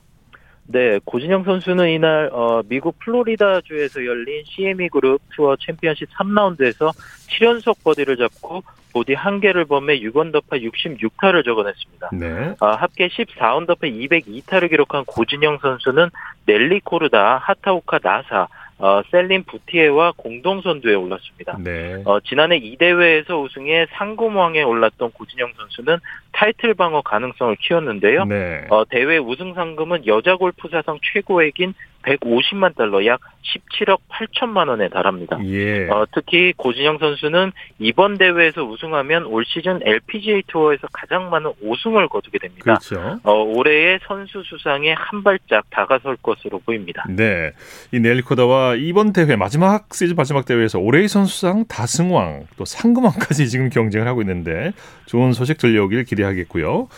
네, 0.70 1.00
고진영 1.04 1.44
선수는 1.44 1.88
이날 1.88 2.28
어, 2.30 2.62
미국 2.68 2.98
플로리다주에서 2.98 4.04
열린 4.04 4.44
CME 4.44 4.88
그룹 4.90 5.20
투어 5.34 5.56
챔피언십 5.56 6.10
3라운드에서 6.10 6.92
7연속 7.28 7.82
버디를 7.82 8.18
잡고 8.18 8.62
보디 8.92 9.14
한 9.14 9.40
개를 9.40 9.64
범해 9.64 10.00
6언더파 10.00 10.62
66타를 10.62 11.42
적어냈습니다. 11.44 12.10
네. 12.12 12.54
어, 12.60 12.66
합계 12.66 13.08
14언더파 13.08 13.82
202타를 13.82 14.68
기록한 14.68 15.06
고진영 15.06 15.58
선수는 15.62 16.10
넬리 16.44 16.80
코르다, 16.80 17.38
하타오카 17.38 18.00
나사, 18.02 18.48
어, 18.78 19.02
셀린 19.10 19.44
부티에와 19.44 20.12
공동 20.16 20.60
선두에 20.60 20.94
올랐습니다. 20.94 21.56
네. 21.58 22.00
어, 22.04 22.20
지난해 22.20 22.56
이 22.56 22.76
대회에서 22.76 23.40
우승해 23.40 23.86
상금왕에 23.90 24.62
올랐던 24.62 25.12
고진영 25.12 25.52
선수는 25.56 25.98
타이틀 26.32 26.74
방어 26.74 27.02
가능성을 27.02 27.56
키웠는데요. 27.56 28.24
네. 28.24 28.66
어, 28.70 28.84
대회 28.84 29.18
우승 29.18 29.54
상금은 29.54 30.06
여자 30.06 30.36
골프 30.36 30.68
사상 30.68 30.98
최고액인 31.12 31.74
150만 32.02 32.76
달러 32.76 33.04
약 33.06 33.20
17억 33.42 33.98
8천만 34.08 34.68
원에 34.68 34.88
달합니다. 34.88 35.38
예. 35.44 35.88
어, 35.88 36.06
특히 36.14 36.52
고진영 36.56 36.98
선수는 36.98 37.52
이번 37.78 38.18
대회에서 38.18 38.62
우승하면 38.62 39.24
올 39.26 39.44
시즌 39.46 39.80
LPGA 39.82 40.42
투어에서 40.48 40.86
가장 40.92 41.30
많은 41.30 41.52
우승을 41.62 42.08
거두게 42.08 42.38
됩니다. 42.38 42.62
그렇죠. 42.62 43.18
어, 43.22 43.32
올해의 43.32 44.00
선수 44.06 44.42
수상에 44.44 44.92
한 44.92 45.22
발짝 45.22 45.68
다가설 45.70 46.18
것으로 46.22 46.60
보입니다. 46.60 47.04
네, 47.08 47.52
이 47.92 48.00
넬리코다와 48.00 48.76
이번 48.76 49.12
대회 49.12 49.36
마지막 49.36 49.92
시즌 49.94 50.14
마지막 50.14 50.44
대회에서 50.44 50.78
올해의 50.78 51.08
선수상 51.08 51.64
다승왕 51.68 52.46
또 52.56 52.64
상금왕까지 52.64 53.48
지금 53.48 53.70
경쟁을 53.70 54.06
하고 54.06 54.20
있는데 54.22 54.72
좋은 55.06 55.32
소식 55.32 55.58
들려오길 55.58 56.04
기대 56.04 56.17
하겠고요. 56.22 56.88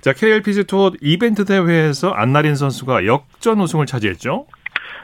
자, 0.00 0.12
KLPG 0.12 0.64
투어 0.64 0.92
이벤트 1.02 1.44
대회에서 1.44 2.10
안나린 2.10 2.54
선수가 2.54 3.06
역전 3.06 3.60
우승을 3.60 3.86
차지했죠. 3.86 4.46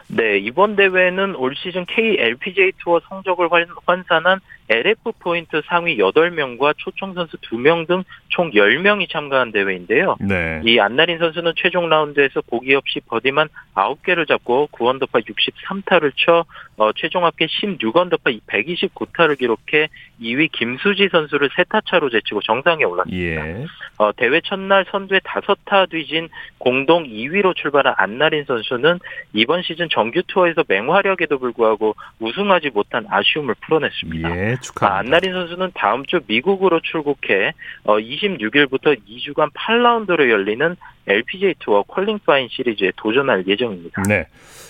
네, 0.08 0.38
이번 0.38 0.76
대회는 0.76 1.34
올 1.36 1.54
시즌 1.56 1.84
KLPGA 1.84 2.72
투어 2.78 3.00
성적을 3.08 3.48
환산한 3.86 4.40
LF 4.68 5.12
포인트 5.18 5.62
상위 5.66 5.96
8명과 5.98 6.74
초청 6.78 7.14
선수 7.14 7.36
2명 7.38 7.86
등 7.86 8.04
총 8.36 8.50
10명이 8.50 9.08
참가한 9.10 9.50
대회인데요. 9.50 10.16
네. 10.20 10.60
이 10.62 10.78
안나린 10.78 11.18
선수는 11.18 11.52
최종 11.56 11.88
라운드에서 11.88 12.42
보기 12.42 12.74
없이 12.74 13.00
버디만 13.06 13.48
9개를 13.74 14.28
잡고 14.28 14.68
9언더파 14.72 15.24
63타를 15.24 16.12
쳐 16.16 16.44
어, 16.76 16.92
최종 16.92 17.24
합계 17.24 17.46
16언더파 17.46 18.38
129타를 18.46 19.38
기록해 19.38 19.88
2위 20.20 20.52
김수지 20.52 21.08
선수를 21.10 21.48
3타 21.48 21.82
차로 21.88 22.10
제치고 22.10 22.42
정상에 22.42 22.84
올랐습니다. 22.84 23.48
예. 23.48 23.64
어, 23.96 24.12
대회 24.12 24.42
첫날 24.42 24.84
선두에 24.90 25.20
5타 25.20 25.88
뒤진 25.88 26.28
공동 26.58 27.04
2위로 27.04 27.56
출발한 27.56 27.94
안나린 27.96 28.44
선수는 28.44 28.98
이번 29.32 29.62
시즌 29.62 29.88
정규 29.88 30.22
투어에서 30.26 30.64
맹활약에도 30.68 31.38
불구하고 31.38 31.96
우승하지 32.18 32.70
못한 32.74 33.06
아쉬움을 33.08 33.54
풀어냈습니다. 33.62 34.36
예. 34.36 34.55
축하. 34.60 34.86
아, 34.86 34.98
안나린 34.98 35.32
선수는 35.32 35.70
다음 35.74 36.04
주 36.06 36.20
미국으로 36.26 36.80
출국해 36.80 37.52
어, 37.84 37.98
26일부터 37.98 38.98
2주간 39.08 39.50
8라운드로 39.52 40.30
열리는 40.30 40.76
LPGA 41.06 41.54
투어 41.58 41.82
퀄링파인 41.82 42.48
시리즈에 42.50 42.92
도전할 42.96 43.44
예정입니다. 43.46 44.02
네. 44.08 44.26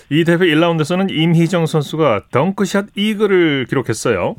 이 0.09 0.23
대회 0.23 0.37
1라운드에서는 0.37 1.09
임희정 1.11 1.65
선수가 1.65 2.25
덩크샷 2.31 2.87
이글을 2.95 3.65
기록했어요. 3.67 4.35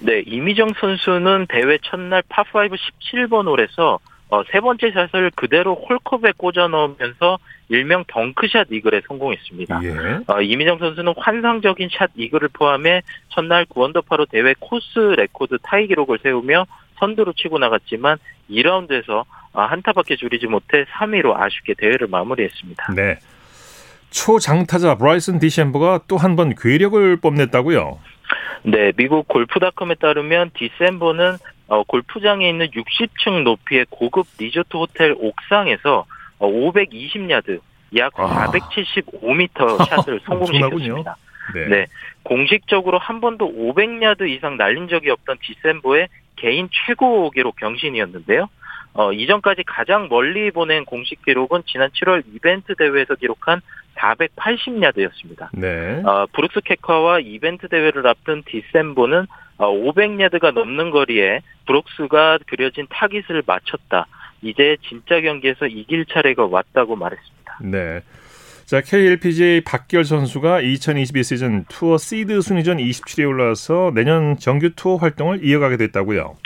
네, 0.00 0.22
임희정 0.26 0.72
선수는 0.80 1.46
대회 1.48 1.78
첫날 1.82 2.22
파5 2.22 2.76
17번 2.76 3.46
홀에서 3.46 4.00
어, 4.32 4.42
세 4.50 4.60
번째 4.60 4.90
샷을 4.92 5.30
그대로 5.36 5.74
홀컵에 5.74 6.32
꽂아 6.38 6.66
넣으면서 6.68 7.38
일명 7.68 8.02
덩크샷 8.08 8.68
이글에 8.70 9.02
성공했습니다. 9.06 9.80
예. 9.84 9.90
어, 10.26 10.40
이민정 10.40 10.78
선수는 10.78 11.12
환상적인 11.18 11.90
샷 11.92 12.10
이글을 12.16 12.48
포함해 12.54 13.02
첫날 13.28 13.66
9언더파로 13.66 14.30
대회 14.30 14.54
course 14.58 14.98
record 15.18 15.58
타이 15.62 15.86
기록을 15.86 16.18
세우며 16.22 16.64
선두로 16.98 17.34
치고 17.34 17.58
나갔지만 17.58 18.16
2라운드에서 18.48 19.24
아, 19.52 19.64
한타밖에 19.66 20.16
줄이지 20.16 20.46
못해 20.46 20.86
3위로 20.94 21.38
아쉽게 21.38 21.74
대회를 21.76 22.06
마무리했습니다. 22.08 22.94
네. 22.94 23.18
초장타자 24.10 24.96
브라이슨 24.96 25.40
디섐보가 25.40 26.00
또 26.08 26.16
한 26.16 26.36
번 26.36 26.54
괴력을 26.54 27.16
뽐냈다고요? 27.16 27.98
네, 28.64 28.92
미국 28.96 29.28
골프닷컴에 29.28 29.96
따르면 29.96 30.52
디셈버는 30.54 31.36
어, 31.72 31.82
골프장에 31.84 32.50
있는 32.50 32.66
60층 32.66 33.44
높이의 33.44 33.86
고급 33.88 34.26
리조트 34.38 34.76
호텔 34.76 35.14
옥상에서 35.18 36.04
어, 36.38 36.46
520야드, 36.46 37.60
약 37.96 38.12
아. 38.20 38.46
475m 38.48 39.78
샷을 39.88 40.20
성공시켰습니다. 40.26 41.16
네. 41.54 41.68
네. 41.68 41.86
공식적으로 42.24 42.98
한 42.98 43.22
번도 43.22 43.50
500야드 43.50 44.28
이상 44.28 44.58
날린 44.58 44.88
적이 44.88 45.10
없던 45.10 45.38
디셈버의 45.40 46.08
개인 46.36 46.68
최고 46.70 47.30
기록 47.30 47.56
경신이었는데요. 47.56 48.50
어, 48.94 49.12
이전까지 49.12 49.64
가장 49.66 50.08
멀리 50.08 50.50
보낸 50.50 50.84
공식 50.84 51.24
기록은 51.24 51.62
지난 51.66 51.90
7월 51.90 52.22
이벤트 52.34 52.74
대회에서 52.74 53.14
기록한 53.14 53.60
480야드였습니다. 53.96 55.48
네. 55.54 56.02
어, 56.04 56.26
브룩스 56.32 56.60
켑카와 56.64 57.20
이벤트 57.20 57.68
대회를 57.68 58.06
앞둔 58.06 58.42
디섐보는 58.44 59.26
어, 59.58 59.70
500야드가 59.70 60.52
넘는 60.52 60.90
거리에 60.90 61.40
브룩스가 61.66 62.38
그려진 62.46 62.86
타깃을 62.90 63.42
맞췄다. 63.46 64.06
이제 64.42 64.76
진짜 64.88 65.20
경기에서 65.20 65.66
이길 65.66 66.04
차례가 66.06 66.46
왔다고 66.46 66.96
말했습니다. 66.96 67.58
네. 67.62 68.02
자, 68.66 68.80
KLPGA 68.80 69.62
박결 69.62 70.04
선수가 70.04 70.60
2022 70.60 71.22
시즌 71.22 71.64
투어 71.68 71.98
시드 71.98 72.40
순위전 72.40 72.78
27위에 72.78 73.28
올라서 73.28 73.92
내년 73.94 74.38
정규 74.38 74.70
투어 74.74 74.96
활동을 74.96 75.44
이어가게 75.44 75.76
됐다고요. 75.76 76.36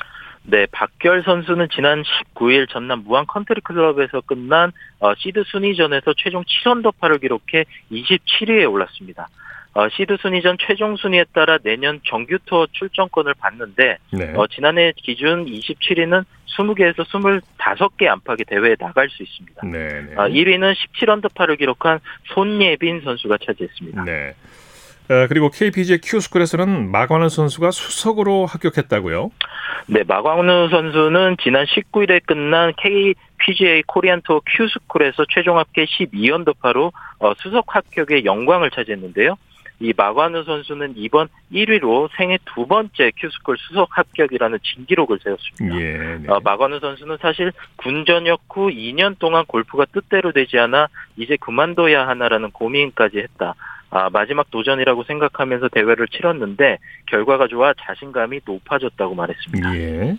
네, 0.49 0.67
박결 0.71 1.25
선수는 1.25 1.69
지난 1.73 2.03
19일 2.03 2.69
전남 2.69 3.03
무안 3.05 3.27
컨트리 3.27 3.61
클럽에서 3.63 4.21
끝난 4.21 4.71
어, 5.01 5.15
시드 5.17 5.43
순위전에서 5.45 6.15
최종 6.17 6.45
7언더파를 6.45 7.21
기록해 7.21 7.65
27위에 7.91 8.71
올랐습니다. 8.71 9.29
어, 9.75 9.89
시드 9.89 10.17
순위전 10.21 10.57
최종 10.59 10.97
순위에 10.97 11.25
따라 11.35 11.59
내년 11.59 12.01
정규 12.05 12.39
투어 12.47 12.67
출전권을 12.71 13.35
받는데 13.35 13.99
네. 14.13 14.33
어, 14.35 14.47
지난해 14.47 14.93
기준 14.97 15.45
27위는 15.45 16.25
20개에서 16.57 17.05
25개 17.59 18.07
안팎의 18.07 18.47
대회에 18.47 18.77
나갈 18.77 19.11
수 19.11 19.23
있습니다. 19.23 19.67
네, 19.67 20.03
네. 20.03 20.15
어, 20.17 20.29
1위는 20.29 20.75
17언더파를 20.75 21.59
기록한 21.59 21.99
손예빈 22.35 23.03
선수가 23.03 23.39
차지했습니다. 23.45 24.05
네. 24.05 24.35
어, 25.09 25.27
그리고 25.29 25.51
KPGA 25.51 26.01
Q 26.03 26.09
school에서는 26.09 26.91
마관우 26.91 27.29
선수가 27.29 27.71
수석으로 27.71 28.47
합격했다고요? 28.47 29.31
네, 29.87 30.03
마관우 30.07 30.69
선수는 30.69 31.37
지난 31.41 31.65
19일에 31.65 32.21
끝난 32.27 32.73
KPGA 32.77 33.85
코리안 33.87 34.23
투어 34.23 34.41
Q 34.45 34.52
school에서 34.52 35.25
최종 35.33 35.59
합계 35.59 35.85
12언더파로 35.85 36.93
어, 37.21 37.35
수석 37.39 37.75
합격의 37.75 38.25
영광을 38.25 38.71
차지했는데요. 38.71 39.37
이 39.79 39.93
마관우 39.97 40.45
선수는 40.45 40.95
이번 40.97 41.29
1위로 41.53 42.09
생애 42.17 42.39
두 42.55 42.67
번째 42.67 43.13
Q 43.17 43.22
school 43.22 43.57
수석 43.59 43.89
합격이라는 43.91 44.59
진기록을 44.63 45.19
세웠습니다. 45.23 45.81
예, 45.81 46.19
네. 46.23 46.29
어, 46.29 46.41
마관우 46.43 46.81
선수는 46.81 47.19
사실 47.21 47.53
군 47.77 48.05
전역 48.07 48.43
후 48.49 48.69
2년 48.69 49.19
동안 49.19 49.45
골프가 49.47 49.85
뜻대로 49.85 50.33
되지 50.33 50.59
않아 50.59 50.89
이제 51.17 51.37
그만둬야 51.41 52.09
하나라는 52.09 52.51
고민까지 52.53 53.19
했다. 53.19 53.55
아, 53.91 54.11
마지막 54.11 54.51
도전이라고 54.51 55.05
생각하면서 55.05 55.69
대회를 55.69 56.09
치렀는데 56.09 56.79
결과가 57.07 57.47
좋아 57.47 57.73
자신감이 57.75 58.41
높아졌다고 58.45 59.15
말했습니다. 59.15 59.77
예. 59.77 60.17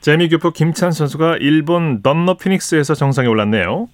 재미 0.00 0.28
교포 0.28 0.50
김찬 0.50 0.92
선수가 0.92 1.38
일본 1.38 2.02
던롭 2.02 2.36
피닉스에서 2.36 2.94
정상에 2.94 3.26
올랐네요. 3.26 3.88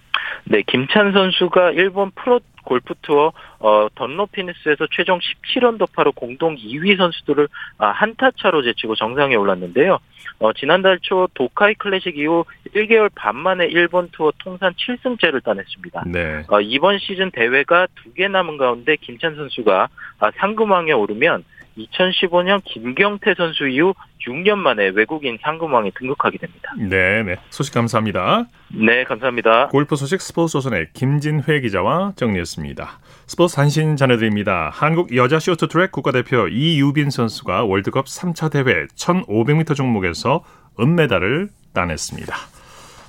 네, 0.45 0.63
김찬 0.67 1.13
선수가 1.13 1.73
일본 1.73 2.11
프로 2.13 2.41
골프 2.65 2.95
투어 3.03 3.33
어, 3.59 3.89
던노피니스에서 3.95 4.87
최종 4.91 5.19
17언더파로 5.19 6.15
공동 6.15 6.57
2위 6.57 6.97
선수들을 6.97 7.49
아, 7.79 7.89
한타 7.89 8.31
차로 8.33 8.63
제치고 8.63 8.95
정상에 8.97 9.35
올랐는데요. 9.35 9.99
어, 10.41 10.53
지난달 10.53 10.99
초 11.01 11.29
도카이 11.35 11.75
클래식 11.75 12.19
이후 12.19 12.45
1개월 12.75 13.11
반 13.15 13.37
만에 13.37 13.67
일본 13.67 14.09
투어 14.11 14.33
통산 14.39 14.73
7승째를 14.75 15.43
따냈습니다. 15.43 16.05
네. 16.07 16.45
어, 16.49 16.61
이번 16.61 16.99
시즌 16.99 17.31
대회가 17.31 17.87
두 17.95 18.11
개 18.15 18.29
남은 18.29 18.59
가운데 18.59 18.97
김찬 18.97 19.37
선수가 19.37 19.89
아, 20.19 20.31
상금왕에 20.37 20.93
오르면 20.93 21.45
2015년 21.87 22.63
김경태 22.65 23.35
선수 23.35 23.69
이후 23.69 23.95
6년 24.27 24.57
만에 24.57 24.89
외국인 24.89 25.39
상금왕에 25.41 25.93
등극하게 25.99 26.39
됩니다. 26.39 26.73
네, 26.77 27.23
네. 27.23 27.37
소식 27.51 27.75
감사합니다. 27.75 28.47
네, 28.69 29.05
감사합니다. 29.05 29.69
골프 29.69 29.97
소식 29.97 30.21
스포츠 30.21 30.53
조선의 30.53 30.89
김진회 30.93 31.61
기자와 31.61 32.13
정리했습니다. 32.17 32.99
스포츠 33.27 33.57
단신 33.57 33.97
전해드립니다. 33.97 34.71
한국 34.73 35.15
여자 35.17 35.39
쇼트트랙 35.39 35.93
국가대표 35.93 36.49
이유빈 36.49 37.11
선수가 37.11 37.65
월드컵 37.65 38.07
3차 38.07 38.53
대회 38.53 38.87
1500m 38.97 39.75
종목에서 39.75 40.45
은메달을 40.79 41.49
따냈습니다. 41.73 42.35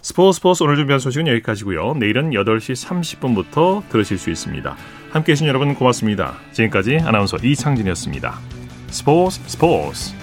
스포츠 0.02 0.38
스포츠 0.38 0.64
오늘 0.64 0.78
준비한 0.78 1.00
소식은 1.00 1.28
여기까지고요. 1.28 1.94
내일은 1.96 2.32
8시 2.32 2.88
30분부터 2.88 3.88
들으실 3.90 4.18
수 4.18 4.32
있습니다. 4.32 4.76
함께해 5.12 5.36
주신 5.36 5.48
여러분 5.48 5.76
고맙습니다. 5.76 6.34
지금까지 6.54 7.00
아나운서 7.04 7.38
이창진이었습니다. 7.38 8.61
스포츠 8.92 9.40
스포츠 9.48 10.21